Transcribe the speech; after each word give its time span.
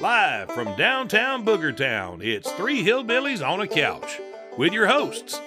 Live 0.00 0.50
from 0.52 0.74
downtown 0.76 1.44
Booger 1.44 1.76
Town, 1.76 2.22
it's 2.22 2.50
Three 2.52 2.82
Hillbillies 2.82 3.46
on 3.46 3.60
a 3.60 3.66
Couch 3.66 4.18
with 4.56 4.72
your 4.72 4.86
hosts, 4.86 5.38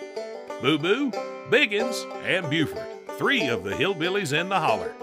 Boo 0.61 0.77
Boo, 0.77 1.09
Biggins, 1.49 2.05
and 2.23 2.47
Buford, 2.51 2.85
three 3.17 3.47
of 3.47 3.63
the 3.63 3.71
hillbillies 3.71 4.31
in 4.31 4.49
the 4.49 4.59
holler. 4.59 4.93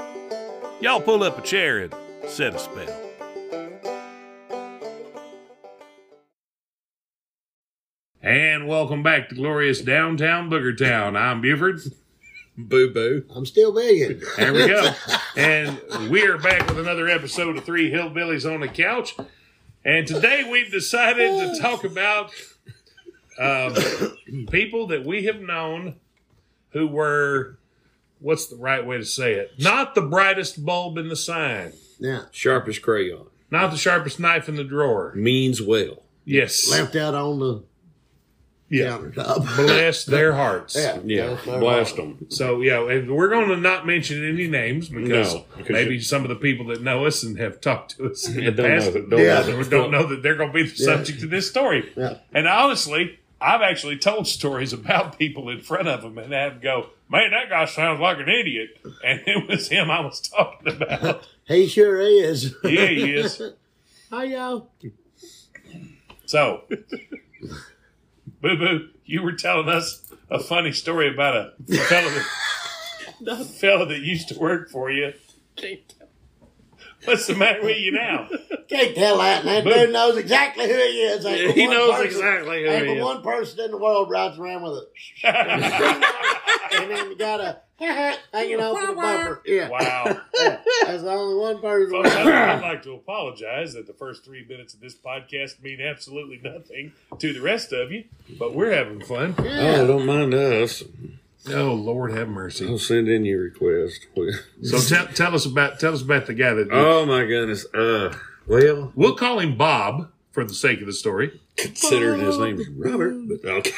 Y'all 0.81 1.01
pull 1.01 1.25
up 1.25 1.37
a 1.37 1.43
chair 1.43 1.81
and 1.81 1.93
set 2.29 2.55
a 2.55 2.61
spell. 2.61 2.97
And 8.23 8.69
welcome 8.69 9.03
back 9.03 9.31
to 9.31 9.35
glorious 9.35 9.81
downtown 9.81 10.49
Booger 10.49 10.79
Town. 10.79 11.17
I'm 11.17 11.41
Buford. 11.41 11.81
Boo 12.57 12.95
boo. 12.95 13.25
I'm 13.35 13.47
still 13.47 13.75
begging. 13.75 14.23
There 14.37 14.53
we 14.53 14.69
go. 14.69 14.93
and 15.37 15.81
we 16.09 16.25
are 16.25 16.39
back 16.39 16.69
with 16.69 16.79
another 16.79 17.09
episode 17.09 17.57
of 17.57 17.65
Three 17.65 17.91
Hillbillies 17.91 18.49
on 18.49 18.61
the 18.61 18.69
Couch. 18.69 19.17
And 19.85 20.07
today 20.07 20.45
we've 20.51 20.71
decided 20.71 21.55
to 21.55 21.59
talk 21.61 21.85
about 21.85 22.33
um, 23.39 23.75
people 24.51 24.89
that 24.89 25.05
we 25.05 25.25
have 25.25 25.41
known 25.41 25.97
who 26.71 26.87
were, 26.87 27.59
what's 28.21 28.47
the 28.47 28.57
right 28.57 28.85
way 28.87 28.99
to 28.99 29.05
say 29.05 29.35
it? 29.35 29.53
Not 29.59 29.95
the 29.95 30.03
brightest 30.03 30.65
bulb 30.65 30.99
in 30.99 31.09
the 31.09 31.17
sign, 31.17 31.73
Yeah. 31.99 32.25
Sharpest 32.31 32.83
crayon. 32.83 33.27
not 33.51 33.71
the 33.71 33.79
sharpest 33.79 34.21
knife 34.21 34.49
in 34.49 34.57
the 34.57 34.65
drawer. 34.65 35.13
Means 35.17 35.61
well. 35.63 36.03
Yes. 36.25 36.71
left 36.71 36.95
out 36.97 37.15
on 37.15 37.41
the 37.41 37.63
Yeah. 38.71 38.87
countertop. 38.99 39.57
Bless 39.57 40.05
their 40.05 40.33
hearts. 40.33 40.77
Yeah, 40.77 40.99
Yeah. 41.05 41.27
that's 41.31 41.47
my 41.47 41.59
Blast 41.59 41.97
fault. 41.97 42.19
them. 42.21 42.31
So 42.31 42.61
yeah, 42.63 42.89
and 42.89 43.11
we're 43.15 43.29
going 43.29 43.49
to 43.49 43.57
not 43.57 43.85
mention 43.87 44.25
any 44.27 44.47
names 44.47 44.89
because 44.89 45.35
No, 45.35 45.45
because 45.57 45.73
maybe 45.73 45.95
you- 45.97 46.01
some 46.01 46.23
of 46.23 46.29
the 46.29 46.37
people 46.37 46.67
that 46.67 46.81
know 46.83 47.05
us 47.05 47.23
and 47.25 47.37
have 47.39 47.61
talked 47.61 47.97
to 47.97 48.11
us 48.11 48.29
in 48.29 48.37
the 48.45 48.51
don't 48.53 48.67
past 48.71 48.95
know. 48.95 49.01
Don't 49.07 49.21
Yeah. 49.21 49.43
know. 49.47 49.59
or 49.59 49.65
don't 49.65 49.91
know 49.91 50.07
that 50.07 50.23
they're 50.23 50.37
going 50.37 50.51
to 50.51 50.55
be 50.55 50.63
the 50.63 50.75
Yeah. 50.77 50.85
subject 50.97 51.23
of 51.25 51.31
this 51.31 51.49
story. 51.51 51.91
Yeah. 51.97 52.19
And 52.33 52.47
honestly, 52.47 53.19
I've 53.41 53.63
actually 53.63 53.97
told 53.97 54.29
stories 54.29 54.73
about 54.73 55.19
people 55.19 55.49
in 55.49 55.61
front 55.61 55.89
of 55.89 56.03
them 56.03 56.17
and 56.19 56.33
have 56.33 56.53
them 56.53 56.61
go, 56.63 56.91
"Man, 57.11 57.31
that 57.33 57.49
guy 57.49 57.65
sounds 57.65 57.99
like 57.99 58.19
an 58.19 58.29
idiot," 58.29 58.79
and 59.05 59.21
it 59.27 59.49
was 59.49 59.69
him 59.69 59.91
I 59.91 60.01
was 60.01 60.21
talking 60.21 60.69
about. 60.75 61.27
He 61.49 61.67
sure 61.67 62.01
is. 62.01 62.55
Yeah, 62.63 62.87
he 62.87 63.15
is. 63.15 63.43
Hi, 64.11 64.25
y'all. 64.25 64.71
So, 66.27 66.63
Boo 68.41 68.57
Boo, 68.57 68.89
you 69.05 69.23
were 69.23 69.33
telling 69.33 69.69
us 69.69 70.03
a 70.31 70.39
funny 70.39 70.73
story 70.73 71.13
about 71.13 71.37
a 71.37 71.53
fellow 71.75 72.11
that, 72.11 72.27
a 73.41 73.45
fellow 73.45 73.85
that 73.87 74.01
used 74.01 74.29
to 74.29 74.39
work 74.39 74.71
for 74.71 74.91
you. 74.91 75.13
What's 77.05 77.27
the 77.27 77.35
matter 77.35 77.63
with 77.65 77.79
you 77.79 77.93
now? 77.93 78.29
Can't 78.69 78.95
tell 78.95 79.19
that. 79.19 79.45
And 79.45 79.49
that 79.49 79.65
dude 79.65 79.93
knows 79.93 80.17
exactly 80.19 80.67
who 80.67 80.75
he 80.75 81.03
is. 81.03 81.25
Ain't 81.25 81.47
but 81.49 81.57
He 81.57 81.67
knows 81.67 81.93
person- 81.93 82.07
exactly 82.07 82.63
who 82.63 82.69
ain't 82.71 82.83
he 82.87 82.89
but 82.95 82.97
is. 82.99 83.05
one 83.05 83.23
person 83.23 83.61
in 83.65 83.71
the 83.71 83.79
world 83.79 84.11
rides 84.11 84.39
around 84.39 84.63
with 84.63 84.73
a 84.75 84.87
and 86.73 86.91
then 86.91 87.11
you 87.11 87.17
got 87.17 87.41
a 87.41 87.61
hanging 88.33 88.61
off 88.61 88.79
the 88.79 88.95
bumper. 88.95 89.43
Yeah. 89.47 89.71
Wow. 89.71 90.05
That's 90.85 91.03
the 91.03 91.11
only 91.11 91.35
one 91.35 91.61
person. 91.63 91.91
Folks, 91.91 92.15
I'd, 92.15 92.27
I'd 92.27 92.63
like 92.63 92.83
to 92.83 92.93
apologize 92.93 93.73
that 93.73 93.87
the 93.87 93.95
first 93.95 94.23
three 94.23 94.45
minutes 94.47 94.75
of 94.75 94.81
this 94.81 94.95
podcast 94.95 95.63
mean 95.63 95.81
absolutely 95.81 96.41
nothing 96.43 96.93
to 97.19 97.33
the 97.33 97.41
rest 97.41 97.73
of 97.73 97.91
you, 97.91 98.05
but 98.39 98.55
we're 98.55 98.73
having 98.73 99.01
fun. 99.01 99.35
Oh, 99.39 99.87
don't 99.87 100.05
mind 100.05 100.35
us. 100.35 100.83
Oh, 101.49 101.73
Lord 101.73 102.13
have 102.13 102.29
mercy. 102.29 102.69
I'll 102.69 102.79
send 102.79 103.09
in 103.09 103.25
your 103.25 103.41
request. 103.41 104.07
So 104.63 104.79
tell, 104.95 105.07
tell 105.07 105.35
us 105.35 105.47
about 105.47 105.81
tell 105.81 105.95
us 105.95 106.03
about 106.03 106.27
the 106.27 106.35
guy 106.35 106.53
that 106.53 106.69
oh 106.71 107.07
my 107.07 107.25
goodness. 107.25 107.65
Uh, 107.73 108.15
well, 108.47 108.93
we'll 108.95 109.17
call 109.17 109.39
him 109.39 109.57
Bob 109.57 110.11
for 110.33 110.45
the 110.45 110.53
sake 110.53 110.81
of 110.81 110.87
the 110.87 110.93
story. 110.93 111.41
considering 111.57 112.21
his 112.21 112.37
name's 112.37 112.69
Robert, 112.69 113.17
but 113.27 113.45
okay. 113.51 113.73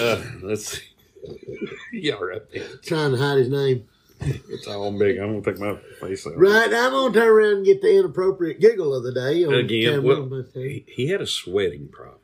uh, 0.00 0.22
let's 0.42 0.78
see. 0.78 1.68
Yeah, 2.02 2.14
right. 2.14 2.42
Trying 2.82 3.12
to 3.12 3.16
hide 3.18 3.38
his 3.38 3.48
name. 3.48 3.86
It's 4.20 4.66
all 4.66 4.96
big. 4.98 5.18
I'm 5.18 5.40
gonna 5.40 5.42
take 5.42 5.60
my 5.60 5.76
face 6.00 6.26
out. 6.26 6.36
Right, 6.36 6.66
I'm 6.72 6.90
gonna 6.90 7.14
turn 7.14 7.28
around 7.28 7.56
and 7.58 7.64
get 7.64 7.80
the 7.82 7.98
inappropriate 7.98 8.60
giggle 8.60 8.94
of 8.94 9.04
the 9.04 9.12
day. 9.12 9.44
on 9.44 9.54
Again, 9.54 10.02
camera, 10.02 10.22
well, 10.24 10.44
he, 10.54 10.84
he 10.88 11.08
had 11.08 11.20
a 11.20 11.26
sweating 11.26 11.88
problem. 11.88 12.18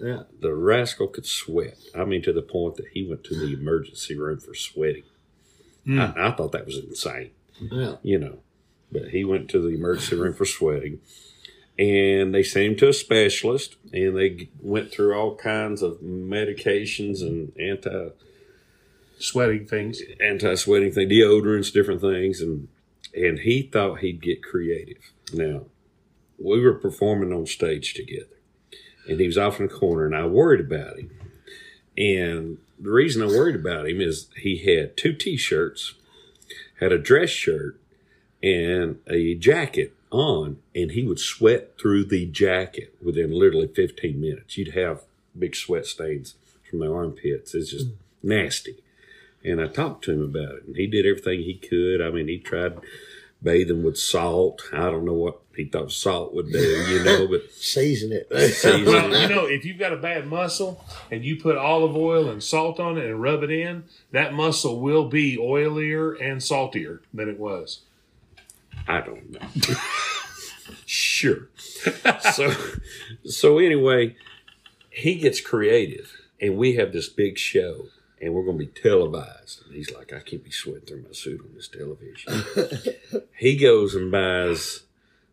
yeah. 0.00 0.22
The 0.40 0.54
rascal 0.54 1.06
could 1.08 1.24
sweat. 1.26 1.78
I 1.94 2.04
mean, 2.04 2.20
to 2.22 2.32
the 2.32 2.42
point 2.42 2.76
that 2.76 2.88
he 2.92 3.06
went 3.08 3.24
to 3.24 3.34
the 3.38 3.54
emergency 3.54 4.16
room 4.18 4.38
for 4.38 4.54
sweating. 4.54 5.04
Hmm. 5.86 5.98
I, 6.00 6.28
I 6.28 6.30
thought 6.32 6.52
that 6.52 6.66
was 6.66 6.76
insane. 6.78 7.30
Yeah. 7.58 7.96
you 8.02 8.18
know. 8.18 8.38
But 8.92 9.08
he 9.08 9.24
went 9.24 9.48
to 9.50 9.60
the 9.60 9.68
emergency 9.68 10.16
room 10.16 10.34
for 10.34 10.44
sweating, 10.44 11.00
and 11.78 12.34
they 12.34 12.42
sent 12.42 12.66
him 12.66 12.76
to 12.76 12.88
a 12.90 12.92
specialist, 12.92 13.76
and 13.94 14.14
they 14.16 14.50
went 14.60 14.92
through 14.92 15.14
all 15.14 15.36
kinds 15.36 15.80
of 15.82 15.98
medications 16.02 17.22
and 17.22 17.52
anti 17.58 18.10
Sweating 19.18 19.66
things. 19.66 20.02
anti 20.20 20.54
sweating 20.54 20.92
thing, 20.92 21.08
deodorants, 21.08 21.72
different 21.72 22.00
things, 22.00 22.40
and 22.40 22.68
and 23.14 23.40
he 23.40 23.62
thought 23.62 24.00
he'd 24.00 24.20
get 24.20 24.42
creative. 24.42 25.12
Now, 25.32 25.62
we 26.38 26.60
were 26.60 26.74
performing 26.74 27.32
on 27.32 27.46
stage 27.46 27.94
together, 27.94 28.36
and 29.08 29.20
he 29.20 29.26
was 29.26 29.38
off 29.38 29.60
in 29.60 29.66
the 29.66 29.72
corner, 29.72 30.04
and 30.04 30.16
I 30.16 30.26
worried 30.26 30.60
about 30.60 30.98
him. 30.98 31.10
And 31.96 32.58
the 32.78 32.90
reason 32.90 33.22
I 33.22 33.26
worried 33.26 33.54
about 33.54 33.88
him 33.88 34.00
is 34.00 34.28
he 34.36 34.58
had 34.58 34.96
two 34.96 35.12
T-shirts, 35.12 35.94
had 36.80 36.92
a 36.92 36.98
dress 36.98 37.30
shirt, 37.30 37.80
and 38.42 38.98
a 39.08 39.34
jacket 39.34 39.94
on, 40.10 40.58
and 40.74 40.90
he 40.90 41.04
would 41.04 41.20
sweat 41.20 41.78
through 41.80 42.04
the 42.04 42.26
jacket 42.26 42.94
within 43.02 43.30
literally 43.30 43.68
15 43.68 44.20
minutes. 44.20 44.58
You'd 44.58 44.74
have 44.74 45.02
big 45.38 45.56
sweat 45.56 45.86
stains 45.86 46.34
from 46.68 46.80
the 46.80 46.92
armpits. 46.92 47.54
It's 47.54 47.70
just 47.70 47.88
nasty. 48.22 48.82
And 49.44 49.60
I 49.60 49.66
talked 49.66 50.04
to 50.04 50.12
him 50.12 50.22
about 50.22 50.56
it, 50.56 50.64
and 50.66 50.76
he 50.76 50.86
did 50.86 51.06
everything 51.06 51.40
he 51.40 51.54
could. 51.54 52.00
I 52.00 52.10
mean, 52.10 52.28
he 52.28 52.38
tried 52.38 52.78
bathing 53.42 53.82
with 53.82 53.98
salt. 53.98 54.62
I 54.72 54.90
don't 54.90 55.04
know 55.04 55.12
what 55.12 55.40
he 55.54 55.66
thought 55.66 55.92
salt 55.92 56.34
would 56.34 56.50
do, 56.50 56.58
you 56.58 57.04
know, 57.04 57.28
but 57.28 57.52
Season 57.52 58.12
it. 58.12 58.28
Season 58.54 58.86
Well, 58.86 59.20
you 59.20 59.28
know, 59.28 59.46
if 59.46 59.64
you've 59.64 59.78
got 59.78 59.92
a 59.92 59.96
bad 59.96 60.26
muscle 60.26 60.84
and 61.10 61.24
you 61.24 61.36
put 61.36 61.56
olive 61.56 61.96
oil 61.96 62.28
and 62.28 62.42
salt 62.42 62.80
on 62.80 62.98
it 62.98 63.04
and 63.04 63.20
rub 63.20 63.42
it 63.42 63.50
in, 63.50 63.84
that 64.10 64.32
muscle 64.32 64.80
will 64.80 65.08
be 65.08 65.36
oilier 65.36 66.20
and 66.20 66.42
saltier 66.42 67.02
than 67.12 67.28
it 67.28 67.38
was. 67.38 67.82
I 68.88 69.00
don't 69.00 69.30
know. 69.30 69.74
sure. 70.86 71.48
so, 72.32 72.52
so 73.24 73.58
anyway, 73.58 74.16
he 74.90 75.16
gets 75.16 75.40
creative, 75.40 76.12
and 76.40 76.56
we 76.56 76.74
have 76.76 76.92
this 76.92 77.08
big 77.08 77.38
show, 77.38 77.86
and 78.20 78.34
we're 78.34 78.44
going 78.44 78.58
to 78.58 78.64
be 78.64 78.80
televised. 78.80 79.62
And 79.66 79.74
he's 79.74 79.92
like, 79.92 80.12
I 80.12 80.20
can't 80.20 80.44
be 80.44 80.50
sweating 80.50 80.86
through 80.86 81.02
my 81.02 81.12
suit 81.12 81.40
on 81.40 81.54
this 81.54 81.68
television. 81.68 82.44
he 83.36 83.56
goes 83.56 83.94
and 83.94 84.10
buys 84.10 84.84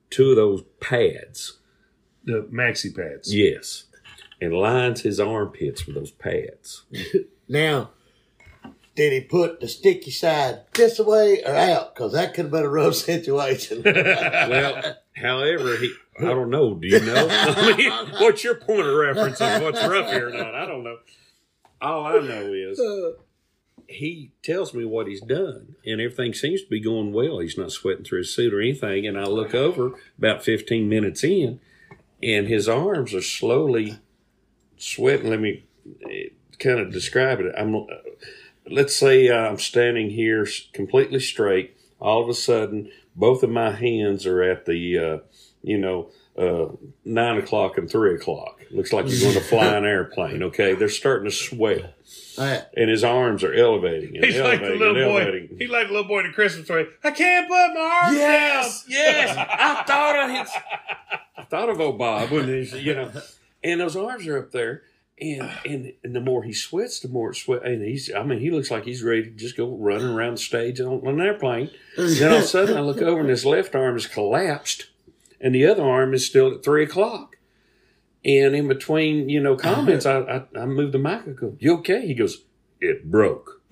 two 0.10 0.32
of 0.32 0.36
those 0.36 0.64
pads. 0.80 1.60
The 2.24 2.48
maxi 2.52 2.96
pads. 2.96 3.34
Yes. 3.34 3.86
And 4.40 4.54
lines 4.54 5.02
his 5.02 5.20
armpits 5.20 5.86
with 5.86 5.96
those 5.96 6.12
pads. 6.12 6.84
Now, 7.52 7.90
did 8.96 9.12
he 9.12 9.20
put 9.20 9.60
the 9.60 9.68
sticky 9.68 10.12
side 10.12 10.62
this 10.74 11.00
way 11.00 11.44
or 11.44 11.54
out? 11.54 11.94
Because 11.94 12.14
that 12.14 12.34
could 12.34 12.46
have 12.46 12.52
been 12.52 12.64
a 12.64 12.70
rough 12.70 12.96
situation. 13.12 13.82
Well, 13.84 14.96
however, 15.18 15.76
he, 15.76 15.94
I 16.20 16.24
don't 16.24 16.50
know. 16.50 16.76
Do 16.76 16.88
you 16.88 17.02
know? 17.02 17.28
I 17.30 17.76
mean, 17.76 17.92
what's 18.22 18.42
your 18.46 18.56
point 18.56 18.88
of 18.88 18.96
reference 18.96 19.42
of 19.42 19.62
what's 19.64 19.84
rough 19.84 20.12
here 20.12 20.30
or 20.30 20.32
not? 20.32 20.56
I 20.56 20.66
don't 20.66 20.86
know. 20.86 20.98
All 21.82 22.06
I 22.06 22.20
know 22.20 22.54
is 22.54 22.80
he 23.92 24.32
tells 24.44 24.74
me 24.74 24.86
what 24.86 25.08
he's 25.08 25.22
done, 25.22 25.76
and 25.86 26.00
everything 26.00 26.34
seems 26.34 26.62
to 26.62 26.70
be 26.70 26.80
going 26.80 27.12
well. 27.12 27.40
He's 27.40 27.58
not 27.58 27.72
sweating 27.72 28.04
through 28.04 28.20
his 28.20 28.34
suit 28.34 28.54
or 28.54 28.62
anything. 28.62 29.06
And 29.06 29.20
I 29.20 29.26
look 29.26 29.54
over 29.54 29.94
about 30.18 30.44
15 30.44 30.88
minutes 30.88 31.24
in, 31.24 31.60
and 32.24 32.48
his 32.48 32.70
arms 32.70 33.14
are 33.14 33.22
slowly 33.22 34.00
sweating. 34.78 35.30
Let 35.30 35.42
me 35.42 35.64
kind 36.60 36.80
of 36.80 36.92
describe 36.92 37.40
it. 37.40 37.54
I'm, 37.58 37.76
uh, 37.76 37.86
let's 38.70 38.96
say 38.96 39.30
uh, 39.30 39.50
I'm 39.50 39.60
standing 39.60 40.12
here 40.12 40.48
completely 40.74 41.20
straight. 41.20 41.76
All 42.00 42.24
of 42.24 42.30
a 42.30 42.34
sudden, 42.34 42.92
both 43.16 43.44
of 43.44 43.50
my 43.50 43.72
hands 43.72 44.26
are 44.26 44.42
at 44.42 44.66
the, 44.66 44.98
uh, 44.98 45.18
you 45.62 45.78
know, 45.78 46.10
uh, 46.38 46.74
nine 47.04 47.38
o'clock 47.38 47.78
and 47.78 47.90
three 47.90 48.16
o'clock. 48.16 48.61
Looks 48.74 48.94
like 48.94 49.06
you're 49.10 49.20
going 49.22 49.34
to 49.34 49.42
fly 49.42 49.66
an 49.76 49.86
airplane. 49.86 50.44
Okay, 50.44 50.74
they're 50.76 50.88
starting 50.90 51.30
to 51.30 51.36
swell, 51.36 51.94
Right. 52.38 52.64
and 52.78 52.90
his 52.90 53.04
arms 53.04 53.44
are 53.44 53.54
elevating 53.54 54.16
and 54.16 54.26
He's 54.26 54.40
like 54.40 54.62
the 54.62 54.70
little 54.76 54.94
boy. 54.94 55.18
elevating. 55.22 55.58
He's 55.60 55.70
like 55.70 55.88
the 55.88 55.94
little 55.94 56.08
boy 56.08 56.20
in 56.22 56.28
the 56.28 56.34
Christmas 56.34 56.66
story. 56.66 56.88
I 57.04 57.12
can't 57.12 57.48
put 57.48 57.74
my 57.74 58.00
arms 58.04 58.18
Yes, 58.18 58.84
down. 58.84 58.92
yes. 58.92 59.38
I 59.50 59.84
thought 59.84 60.30
of 60.30 60.36
his, 60.38 60.50
I 61.38 61.44
thought 61.44 61.70
of 61.70 61.80
old 61.82 61.98
Bob 61.98 62.30
when 62.32 62.48
he's, 62.48 62.74
you 62.74 62.94
know, 62.96 63.12
and 63.64 63.82
those 63.82 63.96
arms 63.96 64.26
are 64.28 64.38
up 64.40 64.52
there, 64.52 64.84
and 65.20 65.52
and, 65.66 65.94
and 66.04 66.16
the 66.16 66.22
more 66.22 66.44
he 66.44 66.54
sweats, 66.54 67.00
the 67.02 67.08
more 67.10 67.32
it 67.32 67.36
sweat. 67.36 67.64
And 67.66 67.84
he's, 67.84 68.12
I 68.14 68.24
mean, 68.24 68.40
he 68.40 68.50
looks 68.52 68.72
like 68.72 68.86
he's 68.86 69.04
ready 69.04 69.24
to 69.24 69.30
just 69.32 69.58
go 69.58 69.68
running 69.76 70.08
around 70.08 70.36
the 70.36 70.42
stage 70.42 70.80
on, 70.80 70.88
on 71.06 71.20
an 71.20 71.22
airplane. 71.22 71.70
Then 71.98 72.32
all 72.32 72.38
of 72.38 72.44
a 72.44 72.48
sudden, 72.48 72.78
I 72.78 72.82
look 72.82 73.02
over 73.02 73.20
and 73.20 73.30
his 73.30 73.46
left 73.46 73.76
arm 73.76 73.98
is 73.98 74.08
collapsed, 74.08 74.88
and 75.42 75.54
the 75.54 75.66
other 75.68 75.84
arm 75.84 76.14
is 76.14 76.26
still 76.26 76.52
at 76.54 76.64
three 76.64 76.84
o'clock. 76.84 77.31
And 78.24 78.56
in 78.56 78.68
between, 78.68 79.30
you 79.30 79.42
know, 79.42 79.56
comments, 79.58 80.06
I, 80.06 80.20
I, 80.20 80.44
I 80.60 80.66
moved 80.66 80.94
the 80.94 81.00
mic. 81.00 81.28
I 81.28 81.32
go, 81.32 81.56
"You 81.60 81.78
okay?" 81.80 82.06
He 82.06 82.14
goes, 82.14 82.44
"It 82.80 83.10
broke." 83.10 83.62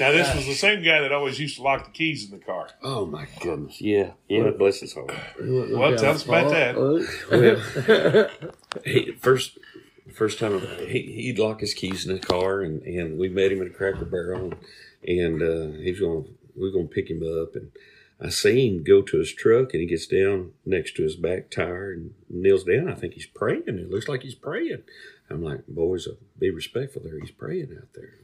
Now, 0.00 0.12
this 0.12 0.34
was 0.34 0.46
the 0.46 0.54
same 0.54 0.82
guy 0.82 1.00
that 1.00 1.12
always 1.12 1.38
used 1.38 1.56
to 1.56 1.62
lock 1.62 1.84
the 1.84 1.90
keys 1.90 2.24
in 2.24 2.30
the 2.30 2.42
car. 2.42 2.68
Oh 2.82 3.04
my 3.04 3.26
goodness! 3.40 3.82
Yeah, 3.82 4.12
yeah. 4.28 4.48
Bless 4.48 4.80
his 4.80 4.94
heart. 4.94 5.12
Well, 5.38 5.94
tell 5.96 6.14
us 6.14 6.24
about 6.24 6.50
that. 6.50 6.74
Well, 6.74 8.30
he, 8.84 9.12
first 9.12 9.58
first 10.14 10.38
time 10.38 10.58
he, 10.88 11.02
he'd 11.02 11.38
lock 11.38 11.60
his 11.60 11.74
keys 11.74 12.06
in 12.06 12.14
the 12.14 12.18
car, 12.18 12.62
and, 12.62 12.82
and 12.82 13.18
we 13.18 13.28
met 13.28 13.52
him 13.52 13.60
at 13.60 13.66
a 13.66 13.70
Cracker 13.70 14.06
Barrel, 14.06 14.54
and, 15.06 15.18
and 15.18 15.42
uh, 15.42 15.78
he's 15.82 16.00
going. 16.00 16.34
We 16.56 16.68
are 16.68 16.72
going 16.72 16.88
to 16.88 16.94
pick 16.94 17.10
him 17.10 17.22
up, 17.22 17.54
and 17.54 17.70
I 18.22 18.28
see 18.28 18.68
him 18.68 18.84
go 18.84 19.00
to 19.02 19.18
his 19.18 19.32
truck, 19.32 19.72
and 19.72 19.80
he 19.80 19.86
gets 19.86 20.06
down 20.06 20.52
next 20.66 20.94
to 20.96 21.02
his 21.02 21.16
back 21.16 21.50
tire 21.50 21.92
and 21.92 22.14
kneels 22.28 22.64
down. 22.64 22.90
I 22.90 22.94
think 22.94 23.14
he's 23.14 23.26
praying. 23.26 23.64
It 23.66 23.90
looks 23.90 24.08
like 24.08 24.22
he's 24.22 24.34
praying. 24.34 24.82
I'm 25.30 25.42
like, 25.42 25.66
boys, 25.66 26.06
uh, 26.06 26.12
be 26.38 26.50
respectful 26.50 27.02
there. 27.02 27.18
He's 27.18 27.30
praying 27.30 27.74
out 27.76 27.88
there. 27.94 28.14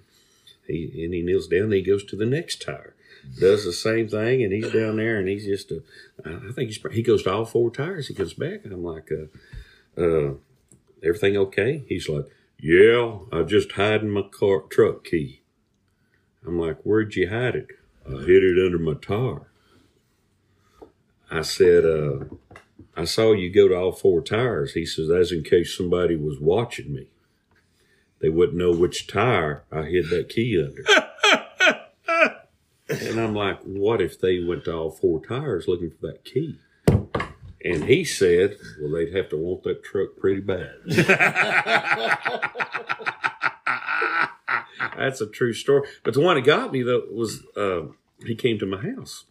He 0.67 1.05
and 1.05 1.15
he 1.15 1.23
kneels 1.23 1.47
down. 1.47 1.65
And 1.65 1.73
he 1.73 1.83
goes 1.83 2.05
to 2.05 2.17
the 2.17 2.27
next 2.27 2.61
tire, 2.61 2.95
does 3.39 3.65
the 3.65 3.73
same 3.73 4.09
thing, 4.09 4.43
and 4.43 4.53
he's 4.53 4.71
down 4.71 4.97
there, 4.97 5.19
and 5.19 5.29
he's 5.29 5.47
just 5.47 5.71
a. 5.71 5.83
I 6.25 6.53
think 6.53 6.71
he's 6.71 6.81
he 6.93 7.03
goes 7.03 7.23
to 7.23 7.33
all 7.33 7.45
four 7.45 7.71
tires. 7.71 8.09
He 8.09 8.15
comes 8.15 8.35
back, 8.35 8.65
and 8.65 8.73
I'm 8.73 8.85
like, 8.85 9.11
uh, 9.11 10.01
uh, 10.01 10.35
everything 11.03 11.37
okay? 11.37 11.85
He's 11.89 12.09
like, 12.09 12.27
yeah, 12.61 13.19
I 13.33 13.43
just 13.43 13.73
hiding 13.73 14.11
my 14.11 14.23
car 14.23 14.63
truck 14.69 15.05
key. 15.05 15.41
I'm 16.47 16.59
like, 16.59 16.83
where'd 16.83 17.15
you 17.17 17.29
hide 17.29 17.57
it? 17.57 17.69
I 18.07 18.21
hid 18.25 18.45
it 18.45 18.65
under 18.65 18.79
my 18.79 18.95
tire. 18.95 19.47
I 21.31 21.43
said, 21.43 21.84
uh, 21.84 22.25
I 22.96 23.05
saw 23.05 23.32
you 23.32 23.50
go 23.50 23.69
to 23.69 23.76
all 23.76 23.93
four 23.93 24.20
tires. 24.20 24.75
He 24.75 24.87
says, 24.87 25.08
that's 25.08 25.32
in 25.32 25.43
case 25.43 25.76
somebody 25.76 26.17
was 26.17 26.38
watching 26.40 26.94
me 26.94 27.08
they 28.20 28.28
wouldn't 28.28 28.58
know 28.58 28.73
which 28.73 29.06
tire 29.06 29.64
I 29.70 29.82
hid 29.82 30.11
that 30.11 30.28
key 30.28 30.62
under. 30.62 30.82
and 32.88 33.20
I'm 33.20 33.34
like, 33.34 33.61
what 33.62 34.00
if 34.00 34.20
they 34.20 34.43
went 34.43 34.64
to 34.64 34.75
all 34.75 34.90
four 34.90 35.25
tires 35.25 35.69
looking 35.69 35.90
for 35.90 36.08
that 36.08 36.25
key? 36.25 36.58
And 37.64 37.84
he 37.84 38.05
said, 38.05 38.56
well, 38.81 38.93
they'd 38.93 39.14
have 39.14 39.28
to 39.31 39.37
want 39.37 39.64
that 39.64 39.82
truck 39.82 40.11
pretty 40.19 40.40
bad. 40.40 40.75
That's 44.96 45.20
a 45.20 45.26
true 45.26 45.52
story. 45.52 45.88
But 46.05 46.14
the 46.14 46.20
one 46.20 46.37
that 46.37 46.43
got 46.43 46.73
me, 46.73 46.82
though, 46.82 47.02
was 47.11 47.43
uh, 47.56 47.82
he 48.25 48.34
came 48.34 48.58
to 48.61 48.67
my 48.67 48.81
house. 48.81 49.25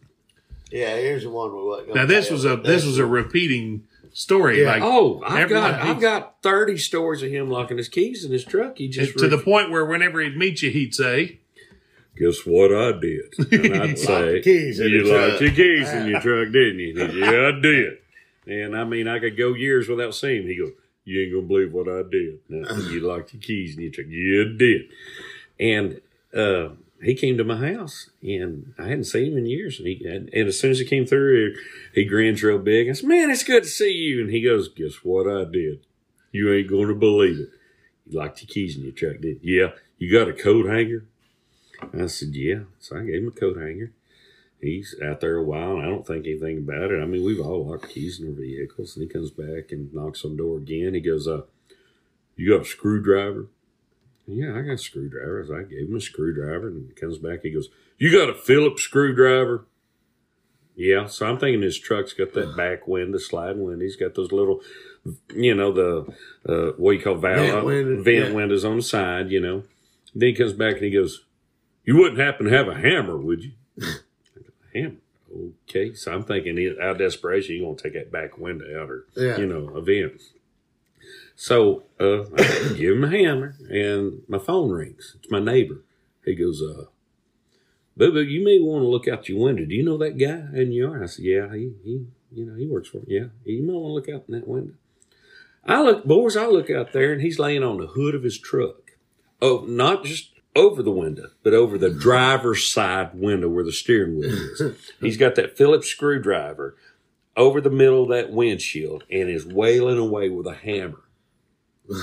Yeah, 0.76 0.96
here's 0.96 1.22
the 1.22 1.30
one 1.30 1.54
we 1.56 1.62
wasn't 1.62 1.88
gonna 1.88 2.00
Now, 2.00 2.06
this 2.06 2.30
was 2.30 2.44
a 2.44 2.56
this 2.56 2.84
was 2.84 2.98
a 2.98 3.06
repeating 3.06 3.84
story. 4.12 4.62
Yeah. 4.62 4.68
Like, 4.72 4.82
Oh, 4.82 5.22
I've 5.26 5.38
Everyone 5.42 5.70
got 5.70 5.80
I've 5.80 6.00
got 6.00 6.42
thirty 6.42 6.76
stories 6.78 7.22
of 7.22 7.30
him 7.30 7.50
locking 7.50 7.76
his 7.78 7.88
keys 7.88 8.24
in 8.24 8.32
his 8.32 8.44
truck. 8.44 8.78
He 8.78 8.88
just 8.88 9.18
to 9.18 9.28
the 9.28 9.38
point 9.38 9.70
where 9.70 9.84
whenever 9.86 10.20
he'd 10.20 10.36
meet 10.36 10.62
you, 10.62 10.70
he'd 10.70 10.94
say, 10.94 11.38
Guess 12.18 12.46
what 12.46 12.72
I 12.74 12.92
did? 12.98 13.34
And 13.74 13.82
I'd 13.82 13.98
say, 13.98 14.32
the 14.34 14.40
keys 14.42 14.80
in 14.80 14.88
You 14.88 15.04
the 15.04 15.12
locked 15.12 15.28
truck." 15.38 15.40
your 15.42 15.50
keys 15.52 15.88
in 15.92 16.06
your 16.08 16.20
truck, 16.20 16.52
didn't 16.52 16.78
you? 16.78 16.92
He 16.92 16.96
said, 16.98 17.14
yeah, 17.14 17.48
I 17.48 17.60
did. 17.60 17.98
And 18.46 18.76
I 18.76 18.84
mean, 18.84 19.06
I 19.08 19.18
could 19.18 19.36
go 19.36 19.54
years 19.54 19.88
without 19.88 20.14
seeing 20.14 20.42
him. 20.42 20.48
He 20.48 20.56
goes, 20.56 20.70
You 21.04 21.22
ain't 21.22 21.32
going 21.32 21.44
to 21.44 21.48
believe 21.48 21.72
what 21.72 21.88
I 21.88 22.02
did. 22.08 22.38
Now, 22.48 22.74
you 22.90 23.00
locked 23.00 23.34
your 23.34 23.42
keys 23.42 23.76
in 23.76 23.82
your 23.82 23.90
truck. 23.92 24.06
Yeah, 24.08 24.44
I 24.44 24.56
did. 24.56 24.82
And 25.58 26.00
uh, 26.34 26.74
he 27.02 27.14
came 27.14 27.36
to 27.36 27.44
my 27.44 27.74
house, 27.74 28.10
and 28.22 28.74
I 28.78 28.84
hadn't 28.84 29.04
seen 29.04 29.32
him 29.32 29.38
in 29.38 29.46
years. 29.46 29.78
And, 29.78 29.88
he, 29.88 30.04
and, 30.06 30.30
as 30.34 30.58
soon 30.58 30.70
as 30.70 30.78
he 30.78 30.84
came 30.84 31.06
through, 31.06 31.54
he, 31.94 32.02
he 32.02 32.04
grins 32.04 32.42
real 32.42 32.58
big. 32.58 32.88
I 32.88 32.92
said, 32.92 33.08
Man, 33.08 33.30
it's 33.30 33.44
good 33.44 33.64
to 33.64 33.68
see 33.68 33.92
you. 33.92 34.22
And 34.22 34.30
he 34.30 34.42
goes, 34.42 34.68
Guess 34.68 35.04
what 35.04 35.26
I 35.26 35.44
did? 35.44 35.80
You 36.32 36.52
ain't 36.52 36.68
going 36.68 36.88
to 36.88 36.94
believe 36.94 37.38
it. 37.38 37.50
You 38.06 38.18
locked 38.18 38.42
your 38.42 38.48
keys 38.48 38.76
in 38.76 38.82
your 38.82 38.92
truck, 38.92 39.20
did 39.20 39.40
you? 39.42 39.62
Yeah. 39.62 39.70
You 39.98 40.12
got 40.12 40.28
a 40.28 40.32
coat 40.32 40.66
hanger? 40.66 41.06
I 41.94 42.06
said, 42.06 42.34
yeah. 42.34 42.60
So 42.78 42.98
I 42.98 43.04
gave 43.04 43.22
him 43.22 43.28
a 43.28 43.30
coat 43.30 43.58
hanger. 43.58 43.92
He's 44.60 44.94
out 45.02 45.20
there 45.20 45.36
a 45.36 45.44
while, 45.44 45.72
and 45.72 45.82
I 45.82 45.86
don't 45.86 46.06
think 46.06 46.26
anything 46.26 46.58
about 46.58 46.90
it. 46.90 47.02
I 47.02 47.06
mean, 47.06 47.24
we've 47.24 47.40
all 47.40 47.66
locked 47.66 47.90
keys 47.90 48.18
in 48.18 48.28
our 48.28 48.34
vehicles, 48.34 48.96
and 48.96 49.02
he 49.02 49.08
comes 49.08 49.30
back 49.30 49.70
and 49.70 49.92
knocks 49.92 50.24
on 50.24 50.32
the 50.32 50.38
door 50.38 50.58
again. 50.58 50.94
He 50.94 51.00
goes, 51.00 51.28
uh, 51.28 51.42
you 52.36 52.50
got 52.50 52.66
a 52.66 52.68
screwdriver? 52.68 53.48
Yeah, 54.26 54.56
I 54.58 54.62
got 54.62 54.80
screwdrivers. 54.80 55.50
I 55.50 55.62
gave 55.62 55.88
him 55.88 55.96
a 55.96 56.00
screwdriver, 56.00 56.68
and 56.68 56.88
he 56.88 56.94
comes 57.00 57.18
back. 57.18 57.42
He 57.42 57.50
goes, 57.52 57.68
you 57.98 58.10
got 58.10 58.28
a 58.28 58.34
Phillips 58.34 58.82
screwdriver? 58.82 59.66
Yeah. 60.74 61.06
So 61.06 61.26
I'm 61.26 61.38
thinking 61.38 61.62
his 61.62 61.78
truck's 61.78 62.12
got 62.12 62.32
that 62.34 62.56
back 62.56 62.86
window, 62.88 63.18
sliding 63.18 63.62
window. 63.62 63.84
He's 63.84 63.96
got 63.96 64.14
those 64.14 64.32
little, 64.32 64.60
you 65.34 65.54
know, 65.54 65.72
the, 65.72 66.12
uh, 66.48 66.72
what 66.76 66.92
do 66.92 66.98
you 66.98 67.02
call 67.04 67.14
valve, 67.14 67.38
Vent 67.46 67.64
window, 67.64 68.02
vent 68.02 68.28
yeah. 68.30 68.32
windows 68.34 68.64
on 68.64 68.76
the 68.76 68.82
side, 68.82 69.30
you 69.30 69.40
know. 69.40 69.62
Then 70.14 70.28
he 70.30 70.34
comes 70.34 70.52
back 70.54 70.74
and 70.74 70.84
he 70.84 70.90
goes, 70.90 71.24
you 71.84 71.96
wouldn't 71.96 72.18
happen 72.20 72.46
to 72.46 72.52
have 72.52 72.68
a 72.68 72.74
hammer, 72.74 73.16
would 73.16 73.44
you? 73.44 73.52
hammer. 74.74 74.96
Okay. 75.68 75.94
So 75.94 76.12
I'm 76.12 76.24
thinking 76.24 76.76
out 76.82 76.90
of 76.92 76.98
desperation, 76.98 77.54
you're 77.56 77.64
going 77.66 77.76
to 77.76 77.82
take 77.82 77.92
that 77.94 78.10
back 78.10 78.38
window 78.38 78.64
out 78.82 78.90
or, 78.90 79.04
Yeah. 79.16 79.36
you 79.38 79.46
know, 79.46 79.68
a 79.68 79.80
vent. 79.80 80.20
So 81.34 81.84
uh, 82.00 82.22
I 82.36 82.74
give 82.76 82.96
him 82.96 83.04
a 83.04 83.10
hammer 83.10 83.56
and 83.68 84.22
my 84.28 84.38
phone 84.38 84.70
rings. 84.70 85.16
It's 85.18 85.30
my 85.30 85.40
neighbor. 85.40 85.82
He 86.24 86.34
goes, 86.34 86.62
uh, 86.62 86.86
Boo 87.96 88.12
Boo, 88.12 88.22
you 88.22 88.44
may 88.44 88.58
want 88.58 88.82
to 88.82 88.88
look 88.88 89.08
out 89.08 89.28
your 89.28 89.40
window. 89.40 89.64
Do 89.64 89.74
you 89.74 89.84
know 89.84 89.98
that 89.98 90.18
guy 90.18 90.58
in 90.58 90.72
your 90.72 90.90
yard? 90.90 91.02
I 91.02 91.06
said, 91.06 91.24
Yeah, 91.24 91.52
he, 91.52 91.72
he 91.84 92.06
you 92.32 92.46
know, 92.46 92.54
he 92.54 92.66
works 92.66 92.88
for 92.88 92.98
me. 92.98 93.04
Yeah. 93.08 93.26
You 93.44 93.62
might 93.62 93.72
want 93.74 93.90
to 93.90 93.94
look 93.94 94.08
out 94.08 94.24
in 94.28 94.34
that 94.34 94.48
window. 94.48 94.74
I 95.64 95.82
look, 95.82 96.04
boys, 96.04 96.36
I 96.36 96.46
look 96.46 96.70
out 96.70 96.92
there 96.92 97.12
and 97.12 97.22
he's 97.22 97.38
laying 97.38 97.64
on 97.64 97.78
the 97.78 97.88
hood 97.88 98.14
of 98.14 98.22
his 98.22 98.38
truck. 98.38 98.92
Oh, 99.42 99.64
not 99.66 100.04
just 100.04 100.30
over 100.54 100.82
the 100.82 100.92
window, 100.92 101.30
but 101.42 101.52
over 101.52 101.76
the 101.76 101.90
driver's 101.90 102.66
side 102.66 103.10
window 103.14 103.48
where 103.48 103.64
the 103.64 103.72
steering 103.72 104.18
wheel 104.18 104.30
is. 104.30 104.62
He's 105.00 105.18
got 105.18 105.34
that 105.34 105.56
Phillips 105.56 105.88
screwdriver 105.88 106.76
over 107.36 107.60
the 107.60 107.70
middle 107.70 108.04
of 108.04 108.08
that 108.10 108.32
windshield 108.32 109.04
and 109.10 109.28
is 109.28 109.46
wailing 109.46 109.98
away 109.98 110.28
with 110.30 110.46
a 110.46 110.54
hammer. 110.54 111.02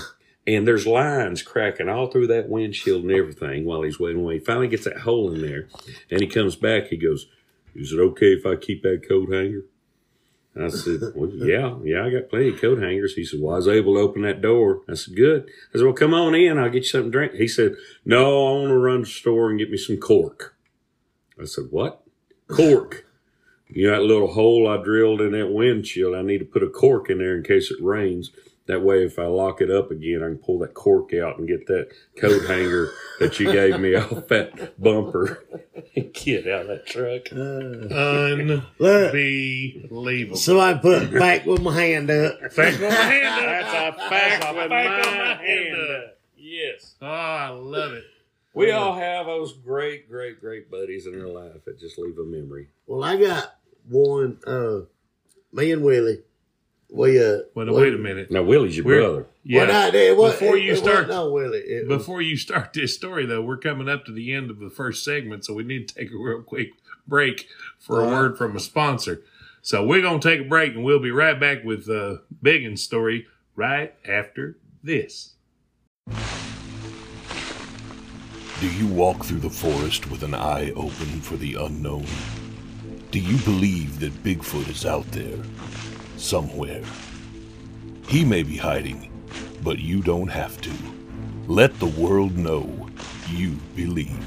And 0.46 0.68
there's 0.68 0.86
lines 0.86 1.42
cracking 1.42 1.88
all 1.88 2.08
through 2.12 2.28
that 2.28 2.50
windshield 2.50 3.04
and 3.04 3.12
everything 3.14 3.64
while 3.64 3.82
he's 3.84 3.98
waiting 3.98 4.22
away. 4.24 4.40
He 4.40 4.44
finally 4.44 4.68
gets 4.68 4.84
that 4.84 4.98
hole 5.00 5.32
in 5.32 5.42
there 5.42 5.70
and 6.12 6.20
he 6.20 6.28
comes 6.28 6.58
back. 6.58 6.88
He 6.88 6.98
goes, 6.98 7.28
Is 7.74 7.94
it 7.94 8.00
okay 8.00 8.34
if 8.34 8.46
I 8.46 8.58
keep 8.58 8.84
that 8.84 9.08
coat 9.08 9.32
hanger? 9.34 9.62
I 10.60 10.68
said, 10.70 11.00
Well, 11.16 11.30
yeah, 11.30 11.76
yeah, 11.84 12.06
I 12.06 12.10
got 12.10 12.30
plenty 12.30 12.50
of 12.50 12.62
coat 12.62 12.82
hangers. 12.82 13.16
He 13.16 13.24
said, 13.26 13.40
Well, 13.42 13.54
I 13.54 13.58
was 13.58 13.68
able 13.70 13.96
to 13.96 14.02
open 14.02 14.22
that 14.24 14.42
door. 14.42 14.82
I 14.90 14.96
said, 14.96 15.16
Good. 15.16 15.50
I 15.74 15.78
said, 15.78 15.86
Well, 15.86 15.94
come 15.94 16.14
on 16.14 16.36
in. 16.36 16.58
I'll 16.58 16.70
get 16.70 16.84
you 16.84 16.90
something 16.90 17.12
to 17.12 17.18
drink. 17.18 17.34
He 17.36 17.48
said, 17.48 17.76
No, 18.06 18.48
I 18.48 18.52
want 18.60 18.70
to 18.70 18.78
run 18.78 18.98
to 19.00 19.06
the 19.06 19.10
store 19.10 19.50
and 19.50 19.60
get 19.60 19.72
me 19.72 19.78
some 19.78 19.98
cork. 19.98 20.56
I 21.42 21.46
said, 21.46 21.66
What? 21.72 22.04
Cork. 22.48 23.03
You 23.76 23.90
know 23.90 23.98
that 23.98 24.04
little 24.04 24.32
hole 24.34 24.68
I 24.68 24.78
drilled 24.84 25.20
in 25.22 25.32
that 25.32 25.52
windshield? 25.52 26.16
I 26.16 26.22
need 26.22 26.38
to 26.40 26.46
put 26.46 26.62
a 26.62 26.70
cork 26.70 27.10
in 27.10 27.18
there 27.18 27.36
in 27.36 27.44
case 27.44 27.72
it 27.72 27.82
rains. 27.82 28.32
That 28.66 28.82
way, 28.82 29.04
if 29.04 29.20
I 29.20 29.26
lock 29.26 29.60
it 29.62 29.70
up 29.70 29.92
again, 29.92 30.24
I 30.24 30.28
can 30.28 30.38
pull 30.38 30.60
that 30.60 30.74
cork 30.74 31.14
out 31.14 31.38
and 31.38 31.46
get 31.48 31.68
that 31.68 31.90
coat 32.18 32.46
hanger 32.46 32.92
that 33.20 33.38
you 33.40 33.52
gave 33.52 33.78
me 33.80 33.96
off 34.00 34.28
that 34.30 34.82
bumper. 34.82 35.44
get 36.14 36.48
out 36.48 36.62
of 36.62 36.68
that 36.68 36.86
truck. 36.86 37.30
Look, 37.32 37.92
unbelievable. 39.12 40.38
somebody 40.38 40.80
put 40.80 41.12
back 41.12 41.46
with 41.46 41.62
my 41.62 41.76
hand 41.76 42.10
up. 42.10 42.40
Fact 42.54 42.80
with 42.80 42.90
my 42.90 42.96
hand 42.96 43.28
up. 43.28 43.66
That's 43.66 43.98
a 43.98 44.10
fact 44.10 44.46
a 44.46 44.54
with 44.54 44.70
fact 44.70 45.08
my 45.08 45.30
with 45.30 45.40
hand 45.40 45.76
up. 45.76 46.18
Yes. 46.38 46.96
Oh, 47.02 47.08
I 47.08 47.50
love 47.50 47.92
it. 47.94 48.06
We 48.54 48.72
all 48.72 48.94
have 48.96 49.26
those 49.26 49.52
great, 49.54 50.08
great, 50.08 50.40
great 50.40 50.70
buddies 50.70 51.08
in 51.08 51.20
our 51.20 51.28
life 51.28 51.66
that 51.66 51.80
just 51.80 51.98
leave 51.98 52.20
a 52.20 52.24
memory. 52.24 52.68
Well, 52.86 53.04
I 53.04 53.18
got 53.18 53.56
one. 53.90 54.40
Uh, 54.46 54.82
me 55.52 55.72
and 55.72 55.84
Willie. 55.84 56.20
We 56.90 57.20
uh. 57.24 57.40
Well, 57.56 57.66
we- 57.68 57.72
wait 57.74 57.94
a 57.94 57.98
minute. 57.98 58.30
Now, 58.32 58.44
Willie's 58.44 58.78
your 58.78 58.86
We're- 58.86 59.02
brother. 59.02 59.26
Yeah. 59.44 59.66
Well, 59.68 59.92
no, 59.92 59.98
it 60.00 60.16
wasn't- 60.18 60.40
Before 60.42 60.58
it- 60.58 60.64
you 60.64 60.72
it 60.74 60.78
start- 60.78 60.96
wasn't 61.08 61.10
no 61.10 61.32
Willie. 61.32 61.58
It 61.60 61.88
was- 61.88 61.98
Before 61.98 62.22
you 62.22 62.38
start 62.38 62.72
this 62.74 62.96
story, 62.96 63.26
though, 63.26 63.42
we're 63.42 63.58
coming 63.58 63.90
up 63.90 64.06
to 64.06 64.12
the 64.12 64.32
end 64.34 64.50
of 64.52 64.60
the 64.60 64.70
first 64.70 65.04
segment, 65.04 65.44
so 65.44 65.54
we 65.54 65.64
need 65.64 65.88
to 65.90 65.96
take 65.96 66.12
a 66.14 66.18
real 66.18 66.42
quick 66.42 66.70
break 67.08 67.48
for 67.80 68.00
a 68.02 68.06
word 68.08 68.38
from 68.38 68.56
a 68.56 68.60
sponsor. 68.60 69.22
So 69.62 69.86
we're 69.86 70.02
going 70.02 70.20
to 70.22 70.30
take 70.30 70.42
a 70.46 70.48
break, 70.50 70.76
and 70.76 70.84
we'll 70.84 71.00
be 71.00 71.12
right 71.12 71.38
back 71.40 71.64
with 71.64 71.90
uh, 71.90 72.18
Biggins' 72.44 72.80
story 72.80 73.26
right 73.56 73.94
after 74.08 74.58
this. 74.84 75.34
Do 78.62 78.70
you 78.78 78.88
walk 78.88 79.26
through 79.26 79.40
the 79.40 79.50
forest 79.50 80.10
with 80.10 80.24
an 80.24 80.34
eye 80.34 80.72
open 80.72 81.20
for 81.22 81.36
the 81.36 81.56
unknown? 81.56 82.06
Do 83.14 83.20
you 83.20 83.38
believe 83.46 84.00
that 84.00 84.24
Bigfoot 84.24 84.68
is 84.70 84.88
out 84.88 85.06
there, 85.12 85.38
somewhere? 86.18 86.82
He 88.08 88.26
may 88.26 88.42
be 88.42 88.58
hiding, 88.58 89.12
but 89.62 89.78
you 89.78 90.02
don't 90.02 90.30
have 90.30 90.60
to. 90.62 90.72
Let 91.46 91.78
the 91.78 91.86
world 91.86 92.36
know 92.36 92.90
you 93.30 93.52
believe. 93.76 94.18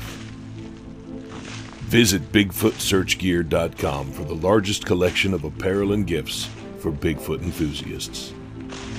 Visit 1.88 2.30
BigfootSearchGear.com 2.30 4.12
for 4.12 4.22
the 4.22 4.36
largest 4.36 4.86
collection 4.86 5.34
of 5.34 5.42
apparel 5.42 5.90
and 5.90 6.06
gifts 6.06 6.48
for 6.78 6.92
Bigfoot 6.92 7.42
enthusiasts. 7.42 8.32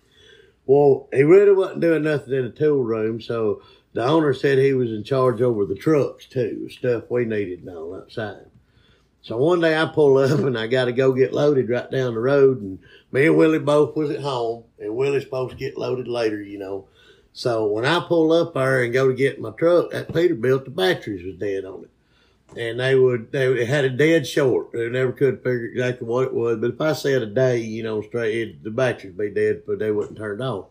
Well, 0.65 1.09
he 1.13 1.23
really 1.23 1.53
wasn't 1.53 1.81
doing 1.81 2.03
nothing 2.03 2.35
in 2.35 2.45
the 2.45 2.51
tool 2.51 2.83
room, 2.83 3.21
so 3.21 3.63
the 3.93 4.05
owner 4.05 4.35
said 4.35 4.59
he 4.59 4.73
was 4.73 4.91
in 4.91 5.05
charge 5.05 5.41
over 5.41 5.65
the 5.65 5.75
trucks 5.75 6.27
too, 6.27 6.69
stuff 6.71 7.05
we 7.11 7.25
needed 7.25 7.61
and 7.61 7.77
all 7.77 7.95
outside. 7.95 8.47
So 9.23 9.37
one 9.37 9.61
day 9.61 9.77
I 9.77 9.87
pull 9.87 10.19
up 10.19 10.39
and 10.41 10.57
I 10.59 10.67
got 10.67 10.87
to 10.87 10.93
go 10.93 11.13
get 11.13 11.33
loaded 11.33 11.69
right 11.69 11.91
down 11.91 12.15
the 12.15 12.21
road, 12.21 12.61
and 12.61 12.79
me 13.13 13.27
and 13.27 13.37
Willie 13.37 13.59
both 13.59 13.97
was 13.97 14.11
at 14.11 14.21
home, 14.21 14.65
and 14.79 14.97
Willie's 14.97 15.25
supposed 15.25 15.53
to 15.53 15.57
get 15.57 15.79
loaded 15.79 16.09
later, 16.09 16.41
you 16.41 16.59
know. 16.59 16.89
So 17.37 17.67
when 17.67 17.85
I 17.85 18.01
pull 18.01 18.33
up 18.33 18.55
there 18.55 18.83
and 18.83 18.95
go 18.95 19.09
to 19.09 19.15
get 19.15 19.39
my 19.39 19.51
truck, 19.51 19.91
that 19.91 20.09
Peterbilt, 20.09 20.65
the 20.65 20.71
batteries 20.71 21.23
was 21.23 21.37
dead 21.37 21.67
on 21.67 21.85
it 21.85 21.91
and 22.57 22.81
they 22.81 22.95
would 22.95 23.31
they 23.31 23.67
had 23.67 23.85
a 23.85 23.91
dead 23.91 24.27
short. 24.27 24.73
They 24.73 24.89
never 24.89 25.13
could 25.13 25.43
figure 25.43 25.67
exactly 25.67 26.07
what 26.07 26.29
it 26.29 26.35
was. 26.35 26.57
But 26.59 26.71
if 26.71 26.81
I 26.81 26.95
said 26.95 27.23
a 27.23 27.27
day, 27.27 27.59
you 27.59 27.83
know, 27.83 28.01
straight, 28.01 28.35
it, 28.37 28.65
the 28.65 28.71
batteries 28.71 29.15
would 29.15 29.35
be 29.35 29.39
dead, 29.39 29.65
but 29.67 29.79
they 29.79 29.91
wouldn't 29.91 30.17
turn 30.17 30.41
on. 30.41 30.65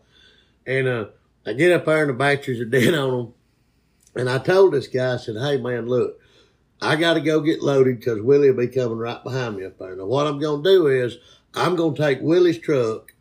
And 0.66 0.88
uh, 0.88 1.04
I 1.46 1.52
get 1.52 1.70
up 1.70 1.84
there 1.84 2.02
and 2.02 2.10
the 2.10 2.14
batteries 2.14 2.60
are 2.60 2.64
dead 2.66 2.94
on 2.94 3.10
them. 3.10 3.34
And 4.16 4.28
I 4.28 4.38
told 4.38 4.72
this 4.72 4.88
guy, 4.88 5.14
I 5.14 5.16
said, 5.18 5.36
"Hey 5.36 5.58
man, 5.58 5.86
look, 5.86 6.20
I 6.82 6.96
got 6.96 7.14
to 7.14 7.20
go 7.20 7.40
get 7.40 7.62
loaded 7.62 8.00
because 8.00 8.20
Willie 8.20 8.50
will 8.50 8.66
be 8.66 8.68
coming 8.68 8.98
right 8.98 9.22
behind 9.22 9.56
me 9.56 9.64
up 9.64 9.78
there. 9.78 9.94
Now 9.94 10.06
what 10.06 10.26
I'm 10.26 10.40
gonna 10.40 10.64
do 10.64 10.88
is 10.88 11.18
I'm 11.54 11.76
gonna 11.76 11.96
take 11.96 12.20
Willie's 12.20 12.58
truck, 12.58 13.14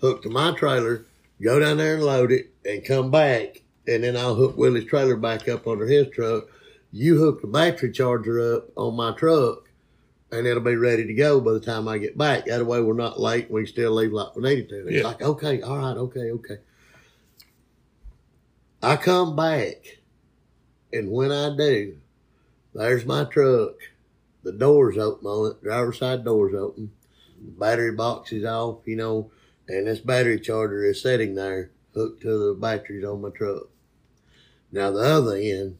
hook 0.00 0.22
to 0.24 0.28
my 0.28 0.52
trailer, 0.52 1.06
go 1.42 1.58
down 1.58 1.76
there 1.78 1.94
and 1.94 2.02
load 2.04 2.32
it, 2.32 2.52
and 2.64 2.84
come 2.84 3.10
back, 3.10 3.62
and 3.86 4.04
then 4.04 4.16
I'll 4.16 4.34
hook 4.34 4.56
Willie's 4.56 4.84
trailer 4.86 5.16
back 5.16 5.48
up 5.48 5.66
under 5.66 5.86
his 5.86 6.08
truck." 6.08 6.44
you 6.92 7.18
hook 7.18 7.40
the 7.40 7.46
battery 7.46 7.92
charger 7.92 8.56
up 8.56 8.68
on 8.76 8.96
my 8.96 9.12
truck 9.12 9.68
and 10.32 10.44
it'll 10.44 10.60
be 10.60 10.74
ready 10.74 11.06
to 11.06 11.14
go 11.14 11.40
by 11.40 11.52
the 11.52 11.60
time 11.60 11.86
I 11.86 11.98
get 11.98 12.18
back. 12.18 12.46
That 12.46 12.66
way 12.66 12.80
we're 12.82 12.94
not 12.94 13.20
late. 13.20 13.48
We 13.48 13.60
can 13.62 13.72
still 13.72 13.92
leave 13.92 14.12
like 14.12 14.34
we 14.34 14.42
needed 14.42 14.68
to. 14.70 14.88
It's 14.88 14.96
Yeah. 14.96 15.02
like, 15.04 15.22
okay, 15.22 15.62
all 15.62 15.78
right, 15.78 15.96
okay, 15.96 16.30
okay. 16.32 16.58
I 18.82 18.96
come 18.96 19.36
back 19.36 19.98
and 20.92 21.10
when 21.10 21.30
I 21.30 21.54
do, 21.56 21.96
there's 22.74 23.04
my 23.04 23.24
truck. 23.24 23.74
The 24.42 24.52
door's 24.52 24.98
open 24.98 25.26
on 25.26 25.52
it. 25.52 25.62
Driver's 25.62 25.98
side 25.98 26.24
door's 26.24 26.54
open. 26.54 26.90
The 27.44 27.52
battery 27.52 27.92
box 27.92 28.32
is 28.32 28.44
off, 28.44 28.78
you 28.86 28.96
know, 28.96 29.30
and 29.70 29.86
this 29.86 30.00
battery 30.00 30.40
charger 30.40 30.84
is 30.84 31.00
sitting 31.02 31.34
there 31.34 31.70
hooked 31.94 32.22
to 32.22 32.28
the 32.48 32.54
batteries 32.60 33.04
on 33.04 33.20
my 33.20 33.30
truck. 33.30 33.68
Now 34.72 34.90
the 34.90 35.00
other 35.00 35.36
end, 35.36 35.78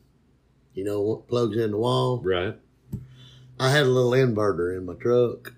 you 0.74 0.84
know 0.84 1.00
what 1.00 1.28
plugs 1.28 1.56
in 1.56 1.72
the 1.72 1.76
wall? 1.76 2.20
right? 2.24 2.56
I 3.58 3.70
had 3.70 3.82
a 3.84 3.88
little 3.90 4.12
inverter 4.12 4.76
in 4.76 4.86
my 4.86 4.94
truck, 4.94 5.52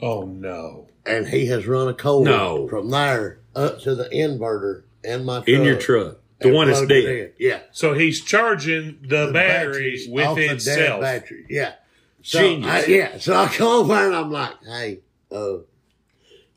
oh 0.00 0.24
no. 0.24 0.88
and 1.04 1.28
he 1.28 1.46
has 1.46 1.66
run 1.66 1.88
a 1.88 1.94
cord 1.94 2.24
No. 2.24 2.66
from 2.68 2.90
there 2.90 3.40
up 3.54 3.80
to 3.82 3.94
the 3.94 4.04
inverter 4.08 4.84
in 5.04 5.24
my 5.24 5.36
truck. 5.38 5.48
In 5.48 5.62
your 5.64 5.78
truck. 5.78 6.18
The 6.38 6.52
one 6.52 6.66
that's 6.68 6.80
plugged 6.80 6.92
it 6.92 7.06
dead. 7.06 7.32
Yeah. 7.38 7.60
So 7.72 7.94
he's 7.94 8.22
charging 8.22 8.98
the, 9.02 9.30
battery 9.32 9.32
batteries 9.32 10.08
with 10.08 10.26
off 10.26 10.36
the 10.36 10.46
dead 10.48 10.56
itself. 10.56 11.00
battery. 11.00 11.46
Yeah. 11.48 11.72
So, 12.22 12.40
Genius. 12.40 12.70
I, 12.70 12.84
yeah. 12.86 13.18
So 13.18 13.34
I 13.34 13.46
come 13.48 13.66
over 13.68 13.94
and 14.06 14.14
I'm 14.14 14.30
like, 14.30 14.54
hey, 14.64 15.00
uh, 15.30 15.58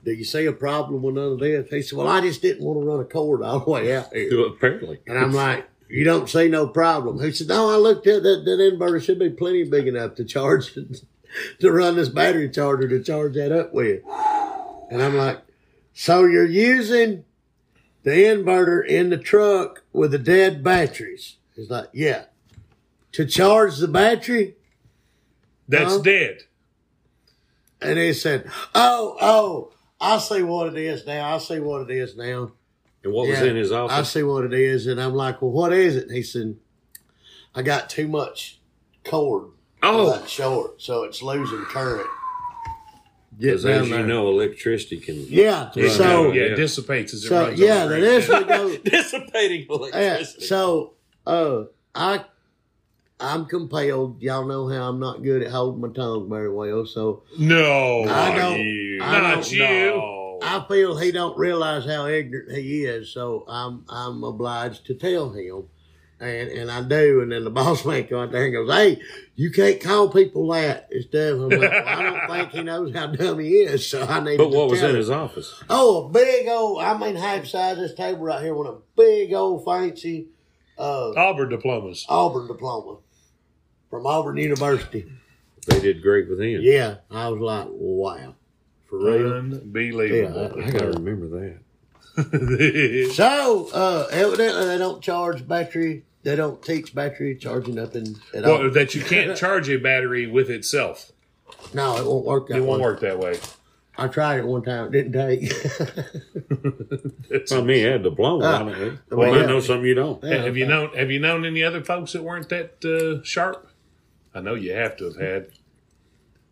do 0.03 0.12
you 0.12 0.24
see 0.24 0.46
a 0.46 0.53
problem 0.53 1.01
with 1.01 1.15
none 1.15 1.34
of 1.34 1.39
this? 1.39 1.70
He 1.70 1.82
said, 1.82 1.98
well, 1.98 2.08
I 2.08 2.22
just 2.22 2.41
didn't 2.41 2.63
want 2.63 2.79
to 2.79 2.86
run 2.86 3.00
a 3.00 3.06
cord 3.06 3.44
all 3.44 3.60
the 3.60 3.70
way 3.70 3.96
out 3.96 4.13
here. 4.13 4.46
Apparently. 4.48 5.00
And 5.06 5.18
I'm 5.18 5.34
like, 5.34 5.68
you 5.89 6.03
don't 6.03 6.29
see 6.29 6.48
no 6.48 6.68
problem. 6.68 7.22
He 7.22 7.32
said, 7.32 7.48
no, 7.48 7.70
I 7.70 7.75
looked 7.75 8.08
at 8.08 8.24
that, 8.24 8.44
that 8.46 8.60
inverter 8.60 9.03
should 9.03 9.20
be 9.20 9.29
plenty 9.29 9.63
big 9.63 9.88
enough 9.88 10.15
to 10.15 10.24
charge, 10.24 10.74
to 11.60 11.72
run 11.72 11.96
this 11.96 12.10
battery 12.10 12.50
charger 12.50 12.88
to 12.88 13.03
charge 13.03 13.34
that 13.36 13.51
up 13.51 13.74
with. 13.74 14.01
And 14.89 15.01
I'm 15.01 15.15
like, 15.15 15.41
so 15.94 16.25
you're 16.25 16.46
using 16.46 17.25
the 18.03 18.12
inverter 18.12 18.86
in 18.86 19.10
the 19.10 19.18
truck 19.18 19.84
with 19.91 20.12
the 20.12 20.20
dead 20.20 20.63
batteries? 20.63 21.38
He's 21.56 21.70
like, 21.70 21.89
yeah. 21.91 22.25
To 23.13 23.25
charge 23.25 23.77
the 23.77 23.88
battery? 23.88 24.56
That's 25.68 26.00
dead. 26.00 26.44
And 27.82 27.98
he 27.98 28.13
said, 28.13 28.50
oh, 28.75 29.18
oh, 29.22 29.72
I 30.01 30.18
see 30.18 30.41
what 30.44 30.68
it 30.68 30.77
is 30.77 31.06
now. 31.06 31.36
I 31.36 31.38
see 31.39 31.60
what 31.60 31.89
it 31.89 31.91
is 31.96 32.15
now. 32.15 32.51
And 33.03 33.13
what 33.13 33.27
was 33.27 33.41
in 33.41 33.56
his 33.56 33.72
office? 33.72 33.96
I 33.98 34.03
see 34.03 34.24
what 34.24 34.44
it 34.46 34.53
is, 34.53 34.88
and 34.88 35.00
I'm 35.01 35.13
like, 35.13 35.41
well, 35.41 35.51
what 35.51 35.72
is 35.74 35.96
it? 35.96 36.08
And 36.08 36.15
he 36.15 36.24
said, 36.24 36.56
I 37.56 37.62
got 37.62 37.89
too 37.89 38.08
much 38.08 38.60
cord 39.06 39.51
Oh, 39.82 40.12
that 40.12 40.29
short, 40.29 40.82
so 40.82 41.03
it's 41.03 41.22
losing 41.22 41.62
current. 41.65 42.08
because 43.39 43.63
Get 43.63 43.70
down 43.72 43.82
as 43.84 43.89
you 43.89 43.96
there. 43.96 44.06
know, 44.08 44.27
electricity 44.27 44.98
can 45.00 45.15
yeah. 45.29 45.72
Yeah, 45.74 45.89
So, 45.89 46.32
yeah, 46.34 46.34
yeah. 46.44 46.51
it 46.51 46.56
dissipates 46.56 47.13
as 47.13 47.24
it 47.24 47.29
so 47.29 47.46
runs. 47.48 47.60
yeah, 47.60 47.84
over 47.84 47.96
the 47.96 48.01
the 48.01 48.12
next 48.12 48.27
we 48.27 48.44
go. 48.44 48.77
dissipating 48.84 49.65
Yeah, 49.70 49.75
electricity. 49.75 50.46
so, 50.46 50.94
uh, 51.25 51.63
I, 51.96 52.25
I'm 53.19 53.45
compelled. 53.45 54.21
Y'all 54.21 54.45
know 54.47 54.67
how 54.69 54.88
I'm 54.89 54.99
not 54.99 55.23
good 55.23 55.41
at 55.43 55.51
holding 55.51 55.81
my 55.81 55.89
tongue 55.89 56.29
very 56.29 56.49
well, 56.51 56.85
so 56.85 57.23
No, 57.38 58.03
I 58.03 58.05
not 58.05 58.35
don't- 58.38 58.59
you. 58.61 59.01
I 59.03 59.21
not 59.21 59.33
don't 59.35 59.51
you. 59.51 59.59
No. 59.59 60.39
I 60.41 60.65
feel 60.69 60.97
he 60.97 61.11
don't 61.11 61.38
realize 61.38 61.85
how 61.85 62.05
ignorant 62.07 62.51
he 62.57 62.85
is, 62.85 63.09
so 63.11 63.43
I'm 63.47 63.83
I'm 63.89 64.23
obliged 64.23 64.85
to 64.85 64.93
tell 64.93 65.31
him, 65.31 65.65
and 66.21 66.47
and 66.49 66.71
I 66.71 66.81
do. 66.81 67.19
And 67.21 67.33
then 67.33 67.43
the 67.43 67.49
boss 67.59 67.83
man 67.85 68.03
comes 68.07 68.27
out 68.27 68.31
there 68.31 68.45
and 68.45 68.53
goes, 68.53 68.73
"Hey, 68.73 69.01
you 69.35 69.51
can't 69.51 69.81
call 69.81 70.07
people 70.09 70.47
that 70.53 70.88
and 70.91 71.03
stuff." 71.03 71.33
I'm 71.41 71.49
like, 71.49 71.59
well, 71.59 71.88
I 71.88 72.03
don't 72.03 72.29
think 72.29 72.51
he 72.51 72.63
knows 72.63 72.93
how 72.95 73.07
dumb 73.07 73.39
he 73.39 73.49
is, 73.57 73.85
so 73.85 74.01
I 74.03 74.21
need. 74.21 74.38
But 74.38 74.49
to 74.51 74.57
what 74.57 74.69
was 74.69 74.79
tell 74.79 74.89
in 74.91 74.95
him. 74.95 74.99
his 75.01 75.09
office? 75.09 75.61
Oh, 75.69 76.05
a 76.05 76.09
big 76.09 76.47
old. 76.47 76.81
I 76.81 76.97
mean, 76.97 77.17
half 77.17 77.45
size 77.45 77.75
this 77.75 77.93
table 77.93 78.19
right 78.19 78.41
here 78.41 78.55
with 78.55 78.69
a 78.69 78.77
big 78.95 79.33
old 79.33 79.65
fancy 79.65 80.27
uh, 80.77 81.11
Auburn 81.17 81.49
diplomas. 81.49 82.05
Auburn 82.07 82.47
diploma 82.47 82.99
from 83.89 84.05
Auburn 84.05 84.38
University. 84.38 85.12
They 85.67 85.79
did 85.79 86.01
great 86.01 86.29
with 86.29 86.39
him. 86.41 86.62
Yeah, 86.63 86.96
I 87.12 87.27
was 87.29 87.39
like, 87.41 87.67
wow, 87.72 88.36
for 88.89 88.98
real. 89.00 89.34
Unbelievable. 89.34 90.58
Yeah, 90.58 90.65
I 90.65 90.72
gotta 90.72 90.91
remember 90.91 91.27
that. 91.39 91.60
So, 93.13 93.69
uh, 93.74 94.08
evidently 94.12 94.65
they 94.65 94.77
don't 94.77 95.01
charge 95.01 95.48
battery. 95.48 96.03
They 96.24 96.36
don't 96.36 96.62
teach 96.62 96.93
battery 96.93 97.36
charging 97.36 97.75
nothing 97.75 98.17
at 98.34 98.43
all. 98.46 98.60
well, 98.60 98.72
that 98.72 98.93
you 98.93 99.01
can't 99.01 99.38
charge 99.38 99.69
a 99.69 99.77
battery 99.77 100.27
with 100.27 100.50
itself. 100.50 101.12
No, 101.74 101.96
it 101.98 102.05
won't 102.05 102.25
work 102.25 102.48
that 102.50 102.58
It 102.58 102.62
won't 102.63 102.81
way. 102.81 102.88
work 102.88 103.00
that 103.01 103.19
way. 103.19 103.39
I 103.98 104.08
tried 104.08 104.39
it 104.39 104.46
one 104.46 104.63
time. 104.63 104.88
It 104.88 104.91
didn't 104.91 105.13
take. 105.13 105.43
It's- 107.29 107.51
Well, 107.51 107.63
me 107.63 107.79
had 107.81 108.03
diploma 108.03 108.43
Ah. 108.46 108.60
on 108.63 108.69
it. 108.69 108.98
Well, 109.10 109.19
Well, 109.31 109.34
I 109.43 109.46
know 109.46 109.60
something 109.62 109.86
you 109.86 109.93
don't. 109.96 110.22
Yeah. 110.24 110.43
have 110.43 110.58
you 110.58 110.65
known 110.67 110.93
Have 110.96 111.12
you 111.12 111.19
known 111.19 111.46
any 111.46 111.63
other 111.63 111.84
folks 111.84 112.12
that 112.13 112.24
weren't 112.24 112.50
that 112.50 112.84
uh, 112.84 113.24
sharp? 113.24 113.68
I 114.33 114.41
know 114.41 114.55
you 114.55 114.74
have 114.74 114.98
to 114.98 115.05
have 115.05 115.17
had. 115.17 115.48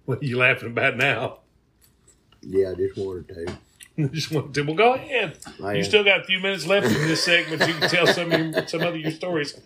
What 0.06 0.22
are 0.22 0.26
you 0.26 0.38
laughing 0.38 0.70
about 0.70 0.98
now? 0.98 1.40
Yeah, 2.42 2.72
I 2.72 2.76
just 2.76 2.98
wanted 2.98 3.28
to. 3.30 3.58
Just 4.12 4.32
want 4.32 4.54
to. 4.54 4.62
Well, 4.62 4.76
go 4.76 4.94
ahead. 4.94 5.40
I, 5.64 5.74
You 5.74 5.82
uh, 5.82 5.84
still 5.84 6.04
got 6.04 6.22
a 6.22 6.24
few 6.24 6.40
minutes 6.40 6.68
left 6.68 6.86
in 6.86 6.94
this 7.08 7.24
segment. 7.24 7.68
You 7.68 7.74
can 7.74 7.90
tell 7.90 8.06
some 8.06 8.32
of 8.32 8.40
your, 8.40 8.68
some 8.68 8.82
other 8.82 8.96
your 8.96 9.10
stories. 9.10 9.60